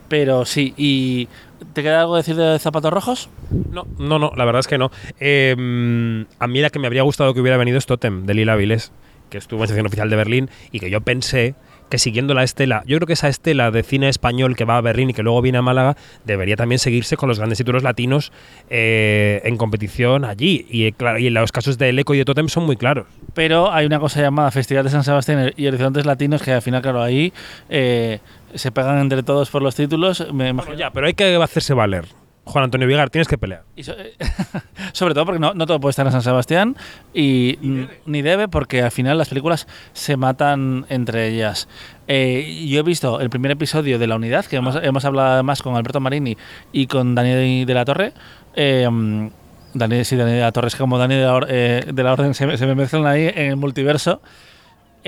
Pero 0.09 0.45
sí, 0.45 0.73
¿y 0.77 1.27
te 1.73 1.83
queda 1.83 2.01
algo 2.03 2.15
decir 2.17 2.37
de 2.37 2.59
Zapatos 2.61 2.93
Rojos? 2.93 3.29
No, 3.73 3.87
no, 3.99 4.21
no, 4.21 4.31
la 4.37 4.45
verdad 4.45 4.61
es 4.61 4.69
que 4.69 4.79
no. 4.79 4.91
Mm, 5.21 6.27
a 6.39 6.47
mí 6.47 6.61
la 6.61 6.71
que 6.71 6.79
me 6.79 6.87
habría 6.87 7.03
gustado 7.03 7.35
que 7.35 7.41
hubiera 7.41 7.57
venido 7.57 7.79
es 7.79 7.87
Totem, 7.87 8.25
de 8.25 8.35
Lila 8.35 8.55
Viles, 8.57 8.93
que 9.31 9.39
estuvo 9.39 9.63
en 9.63 9.67
sección 9.69 9.87
oficial 9.87 10.09
de 10.09 10.17
Berlín 10.17 10.51
y 10.71 10.79
que 10.81 10.91
yo 10.91 11.01
pensé 11.01 11.55
que 11.89 11.99
siguiendo 11.99 12.35
la 12.35 12.43
estela, 12.43 12.83
yo 12.87 12.97
creo 12.97 13.07
que 13.07 13.13
esa 13.13 13.29
estela 13.29 13.71
de 13.71 13.83
cine 13.83 14.09
español 14.09 14.57
que 14.57 14.65
va 14.65 14.77
a 14.77 14.81
Berlín 14.81 15.11
y 15.11 15.15
que 15.15 15.23
luego 15.23 15.41
viene 15.43 15.59
a 15.59 15.63
Málaga, 15.63 15.97
debería 16.25 16.57
también 16.57 16.79
seguirse 16.79 17.17
con 17.17 17.29
los 17.29 17.39
grandes 17.39 17.59
títulos 17.59 17.83
latinos 17.83 18.33
eh, 18.71 19.41
en 19.45 19.57
competición 19.57 20.25
allí. 20.25 20.67
Y, 20.71 20.87
eh, 20.87 20.93
claro, 20.93 21.19
y 21.19 21.31
los 21.31 21.53
casos 21.53 21.79
de 21.79 21.91
El 21.91 21.99
Eco 21.99 22.15
y 22.15 22.19
de 22.19 22.25
Totem 22.25 22.49
son 22.49 22.65
muy 22.65 22.77
claros. 22.77 23.07
Pero 23.35 23.73
hay 23.73 23.87
una 23.87 24.01
cosa 24.01 24.21
llamada 24.21 24.51
Festival 24.51 24.85
de 24.85 24.91
San 24.91 25.05
Sebastián 25.05 25.53
y 25.57 25.67
Horizontes 25.67 26.07
Latinos 26.07 26.43
que 26.43 26.53
al 26.53 26.63
final, 26.63 26.83
claro, 26.83 27.03
ahí 27.03 27.33
eh, 27.69 28.21
se 28.55 28.73
pegan 28.73 28.99
entre 28.99 29.23
todos 29.23 29.51
por 29.51 29.63
los 29.63 29.75
títulos. 29.75 30.21
Me 30.33 30.49
imagino. 30.49 30.75
Bueno, 30.75 30.79
ya, 30.79 30.91
pero 30.91 31.07
hay 31.07 31.15
que 31.15 31.37
hacerse 31.37 31.75
valer. 31.75 32.07
Juan 32.47 32.65
Antonio 32.65 32.87
Vigar, 32.87 33.11
tienes 33.11 33.27
que 33.29 33.37
pelear. 33.37 33.65
Y 33.75 33.83
so- 33.83 33.95
sobre 34.93 35.15
todo 35.15 35.27
porque 35.27 35.41
no, 35.41 35.53
no 35.55 35.67
todo 35.67 35.81
puede 35.81 35.91
estar 35.91 36.07
en 36.07 36.13
San 36.13 36.23
Sebastián 36.23 36.77
y 37.13 37.59
ni 38.07 38.23
debe. 38.23 38.47
porque 38.49 38.83
al 38.83 38.91
final 38.93 39.19
las 39.19 39.29
películas 39.29 39.67
se 39.93 40.17
matan 40.17 40.87
entre 40.89 41.29
ellas. 41.29 41.69
Eh, 42.09 42.67
yo 42.69 42.81
he 42.81 42.83
visto 42.83 43.21
el 43.21 43.31
primer 43.31 43.51
episodio 43.51 43.99
de 43.99 44.07
La 44.07 44.15
Unidad, 44.17 44.45
que 44.47 44.57
hemos, 44.57 44.77
hemos 44.83 45.05
hablado 45.05 45.29
además 45.35 45.61
con 45.61 45.75
Alberto 45.77 45.99
Marini 46.01 46.37
y 46.73 46.87
con 46.87 47.15
Daniel 47.17 47.67
de 47.67 47.75
la 47.75 47.85
Torre. 47.85 48.13
Eh, 48.55 48.89
mm, 48.89 49.29
Dani, 49.75 50.05
sí, 50.05 50.15
Dani 50.17 50.33
de 50.33 50.41
la 50.41 50.53
Torre 50.53 50.69
es 50.69 50.77
como 50.77 50.99
Dani 50.99 51.17
de 51.17 51.23
la, 51.25 51.35
Or- 51.35 51.47
eh, 51.51 51.85
de 51.93 52.03
la 52.03 52.13
Orden, 52.13 52.33
se, 52.35 52.47
me- 52.47 52.57
se 52.57 52.67
me 52.67 52.75
mezclan 52.77 53.07
ahí 53.07 53.27
en 53.35 53.47
el 53.51 53.57
multiverso. 53.57 54.23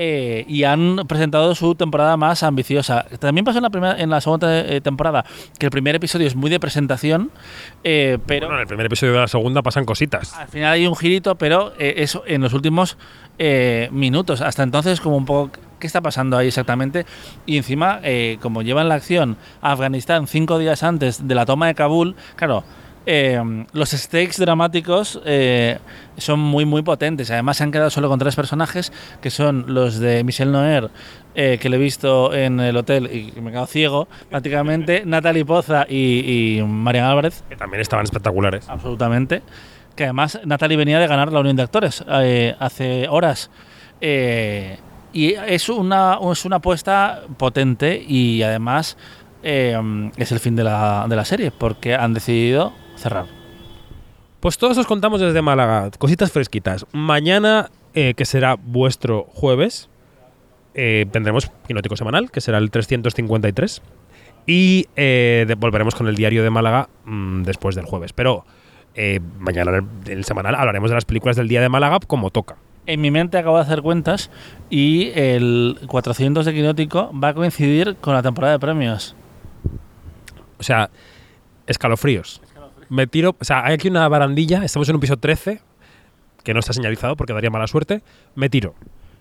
Eh, 0.01 0.45
y 0.47 0.63
han 0.63 0.95
presentado 1.07 1.53
su 1.55 1.75
temporada 1.75 2.15
más 2.15 2.41
ambiciosa. 2.43 3.05
También 3.19 3.43
pasó 3.43 3.57
en 3.57 3.63
la, 3.63 3.69
primera, 3.69 3.99
en 3.99 4.09
la 4.09 4.21
segunda 4.21 4.61
eh, 4.61 4.79
temporada 4.79 5.25
que 5.59 5.65
el 5.65 5.71
primer 5.71 5.93
episodio 5.93 6.25
es 6.25 6.37
muy 6.37 6.49
de 6.49 6.57
presentación, 6.57 7.31
eh, 7.83 8.17
pero 8.25 8.47
Bueno, 8.47 8.55
en 8.55 8.61
el 8.61 8.67
primer 8.67 8.85
episodio 8.85 9.11
de 9.11 9.19
la 9.19 9.27
segunda 9.27 9.61
pasan 9.61 9.83
cositas. 9.83 10.33
al 10.35 10.47
final 10.47 10.71
hay 10.71 10.87
un 10.87 10.95
girito, 10.95 11.35
pero 11.35 11.73
eh, 11.77 11.95
eso 11.97 12.23
en 12.25 12.41
los 12.41 12.53
últimos 12.53 12.97
eh, 13.39 13.89
minutos. 13.91 14.39
Hasta 14.39 14.63
entonces, 14.63 15.01
como 15.01 15.17
un 15.17 15.25
poco, 15.25 15.51
¿qué 15.79 15.87
está 15.87 15.99
pasando 15.99 16.37
ahí 16.37 16.47
exactamente? 16.47 17.05
Y 17.45 17.57
encima, 17.57 17.99
eh, 18.03 18.37
como 18.41 18.61
llevan 18.61 18.87
la 18.87 18.95
acción 18.95 19.35
a 19.61 19.73
Afganistán 19.73 20.27
cinco 20.27 20.59
días 20.59 20.81
antes 20.81 21.27
de 21.27 21.35
la 21.35 21.45
toma 21.45 21.67
de 21.67 21.75
Kabul, 21.75 22.15
claro. 22.37 22.63
Eh, 23.05 23.65
los 23.73 23.89
stakes 23.91 24.37
dramáticos 24.37 25.19
eh, 25.25 25.79
son 26.17 26.39
muy 26.39 26.65
muy 26.65 26.81
potentes. 26.81 27.31
Además 27.31 27.57
se 27.57 27.63
han 27.63 27.71
quedado 27.71 27.89
solo 27.89 28.09
con 28.09 28.19
tres 28.19 28.35
personajes, 28.35 28.91
que 29.21 29.29
son 29.29 29.65
los 29.67 29.99
de 29.99 30.23
Michel 30.23 30.51
Noer, 30.51 30.89
eh, 31.35 31.57
que 31.61 31.69
le 31.69 31.77
he 31.77 31.79
visto 31.79 32.33
en 32.33 32.59
el 32.59 32.75
hotel 32.77 33.07
y 33.11 33.39
me 33.41 33.49
he 33.49 33.51
quedado 33.51 33.67
ciego, 33.67 34.07
prácticamente, 34.29 35.03
Natalie 35.05 35.45
Poza 35.45 35.85
y, 35.89 36.57
y 36.59 36.63
Marian 36.63 37.05
Álvarez, 37.05 37.43
Que 37.49 37.55
también 37.55 37.81
estaban 37.81 38.03
espectaculares. 38.03 38.69
absolutamente. 38.69 39.41
Que 39.95 40.03
además 40.05 40.39
Natalie 40.45 40.77
venía 40.77 40.99
de 40.99 41.07
ganar 41.07 41.31
la 41.33 41.39
Unión 41.39 41.55
de 41.55 41.63
Actores 41.63 42.03
eh, 42.07 42.55
hace 42.59 43.07
horas. 43.09 43.49
Y 45.11 45.33
es 45.33 45.67
una, 45.69 46.19
es 46.31 46.45
una 46.45 46.57
apuesta 46.57 47.23
potente 47.37 48.01
y 48.07 48.43
además 48.43 48.95
es 49.41 50.31
el 50.31 50.39
fin 50.39 50.55
de 50.55 50.63
la, 50.63 51.05
de 51.09 51.15
la 51.15 51.25
serie 51.25 51.51
porque 51.51 51.95
han 51.95 52.13
decidido 52.13 52.71
cerrar. 52.99 53.25
Pues 54.39 54.57
todos 54.57 54.77
os 54.77 54.85
contamos 54.87 55.19
desde 55.19 55.41
Málaga, 55.41 55.89
cositas 55.97 56.31
fresquitas. 56.31 56.85
Mañana, 56.93 57.69
eh, 57.93 58.13
que 58.15 58.25
será 58.25 58.55
vuestro 58.55 59.23
jueves, 59.33 59.89
eh, 60.75 61.05
tendremos 61.11 61.51
Quinótico 61.67 61.97
Semanal, 61.97 62.31
que 62.31 62.39
será 62.41 62.57
el 62.57 62.71
353. 62.71 63.81
Y 64.45 64.87
eh, 64.95 65.45
de- 65.47 65.55
volveremos 65.55 65.93
con 65.95 66.07
el 66.07 66.15
diario 66.15 66.41
de 66.43 66.49
Málaga 66.49 66.87
mm, 67.05 67.43
después 67.43 67.75
del 67.75 67.85
jueves. 67.85 68.13
Pero 68.13 68.45
mañana 69.39 69.71
en 69.77 69.87
el, 70.07 70.11
el 70.17 70.25
semanal 70.25 70.55
hablaremos 70.55 70.89
de 70.89 70.95
las 70.95 71.05
películas 71.05 71.37
del 71.37 71.47
día 71.47 71.61
de 71.61 71.69
Málaga 71.69 71.99
como 72.05 72.31
toca. 72.31 72.57
En 72.85 72.99
mi 73.01 73.11
mente 73.11 73.37
acabo 73.37 73.55
de 73.57 73.61
hacer 73.63 73.81
cuentas 73.81 74.29
y 74.69 75.11
el 75.15 75.77
400 75.87 76.45
de 76.45 76.53
Quinótico 76.53 77.11
va 77.17 77.29
a 77.29 77.33
coincidir 77.33 77.95
con 78.01 78.13
la 78.13 78.23
temporada 78.23 78.53
de 78.53 78.59
premios. 78.59 79.15
O 80.59 80.63
sea, 80.63 80.89
escalofríos. 81.67 82.41
Me 82.89 83.07
tiro. 83.07 83.35
O 83.39 83.45
sea, 83.45 83.65
hay 83.65 83.75
aquí 83.75 83.87
una 83.87 84.07
barandilla. 84.07 84.63
Estamos 84.63 84.89
en 84.89 84.95
un 84.95 85.01
piso 85.01 85.17
13, 85.17 85.61
que 86.43 86.53
no 86.53 86.59
está 86.59 86.73
señalizado 86.73 87.15
porque 87.15 87.33
daría 87.33 87.49
mala 87.49 87.67
suerte. 87.67 88.01
Me 88.35 88.49
tiro. 88.49 88.75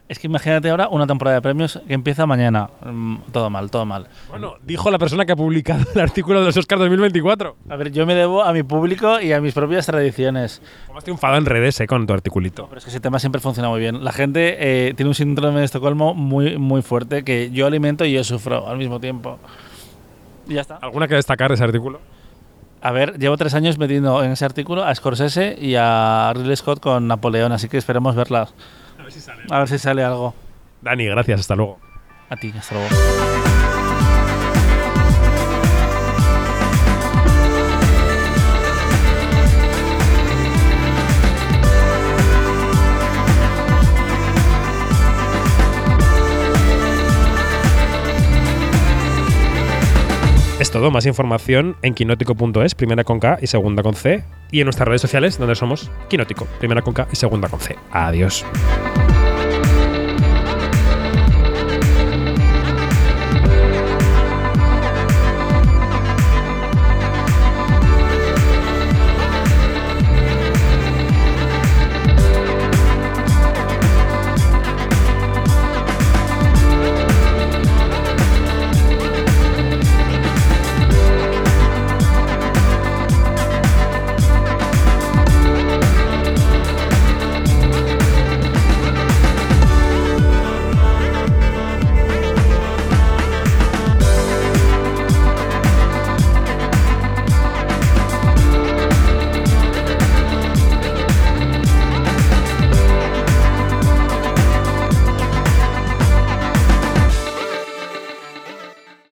Es 0.08 0.18
que 0.18 0.26
imagínate 0.26 0.70
ahora 0.70 0.88
una 0.88 1.06
temporada 1.06 1.36
de 1.36 1.42
premios 1.42 1.78
que 1.86 1.92
empieza 1.92 2.24
mañana. 2.24 2.70
Mm, 2.82 3.16
todo 3.30 3.50
mal, 3.50 3.70
todo 3.70 3.84
mal. 3.84 4.08
Bueno, 4.30 4.54
dijo 4.64 4.90
la 4.90 4.98
persona 4.98 5.26
que 5.26 5.32
ha 5.32 5.36
publicado 5.36 5.84
el 5.94 6.00
artículo 6.00 6.40
de 6.40 6.46
los 6.46 6.56
Oscars 6.56 6.80
2024. 6.80 7.56
A 7.68 7.76
ver, 7.76 7.92
yo 7.92 8.06
me 8.06 8.14
debo 8.14 8.42
a 8.42 8.54
mi 8.54 8.62
público 8.62 9.20
y 9.20 9.32
a 9.32 9.40
mis 9.42 9.52
propias 9.52 9.84
tradiciones. 9.84 10.62
Como 10.86 10.98
has 10.98 11.04
triunfado 11.04 11.36
en 11.36 11.44
redes, 11.44 11.78
eh, 11.80 11.86
con 11.86 12.06
tu 12.06 12.14
articulito. 12.14 12.66
Pero 12.68 12.78
es 12.78 12.84
que 12.84 12.90
ese 12.90 13.00
tema 13.00 13.18
siempre 13.18 13.42
funciona 13.42 13.68
muy 13.68 13.80
bien. 13.80 14.02
La 14.02 14.12
gente 14.12 14.56
eh, 14.58 14.94
tiene 14.94 15.08
un 15.08 15.14
síndrome 15.14 15.58
de 15.58 15.66
Estocolmo 15.66 16.14
muy, 16.14 16.56
muy 16.56 16.80
fuerte 16.80 17.22
que 17.22 17.50
yo 17.50 17.66
alimento 17.66 18.06
y 18.06 18.12
yo 18.12 18.24
sufro 18.24 18.66
al 18.66 18.78
mismo 18.78 19.00
tiempo. 19.00 19.38
Y 20.48 20.54
ya 20.54 20.62
está. 20.62 20.76
¿Alguna 20.76 21.06
que 21.06 21.16
destacar 21.16 21.50
de 21.50 21.56
ese 21.56 21.64
artículo? 21.64 22.00
A 22.80 22.92
ver, 22.92 23.18
llevo 23.18 23.36
tres 23.36 23.54
años 23.54 23.78
metiendo 23.78 24.22
en 24.22 24.32
ese 24.32 24.44
artículo 24.44 24.84
a 24.84 24.94
Scorsese 24.94 25.56
y 25.60 25.74
a 25.76 26.32
Ridley 26.34 26.56
Scott 26.56 26.80
con 26.80 27.08
Napoleón, 27.08 27.52
así 27.52 27.68
que 27.68 27.76
esperemos 27.76 28.14
verla. 28.14 28.48
A 28.98 29.02
ver 29.02 29.12
si 29.12 29.20
sale. 29.20 29.42
A 29.50 29.58
ver 29.58 29.68
si 29.68 29.78
sale 29.78 30.04
algo. 30.04 30.34
Dani, 30.80 31.06
gracias, 31.06 31.40
hasta 31.40 31.56
luego. 31.56 31.78
A 32.30 32.36
ti, 32.36 32.52
hasta 32.56 32.74
luego. 32.74 33.57
Más 50.90 51.06
información 51.06 51.76
en 51.82 51.94
quinótico.es, 51.94 52.74
primera 52.74 53.04
con 53.04 53.20
K 53.20 53.38
y 53.42 53.46
segunda 53.46 53.82
con 53.82 53.94
C, 53.94 54.24
y 54.50 54.60
en 54.60 54.64
nuestras 54.64 54.88
redes 54.88 55.02
sociales 55.02 55.38
donde 55.38 55.54
somos 55.54 55.90
Quinótico, 56.08 56.46
primera 56.58 56.82
con 56.82 56.94
K 56.94 57.08
y 57.12 57.16
segunda 57.16 57.48
con 57.48 57.60
C. 57.60 57.76
Adiós. 57.90 58.44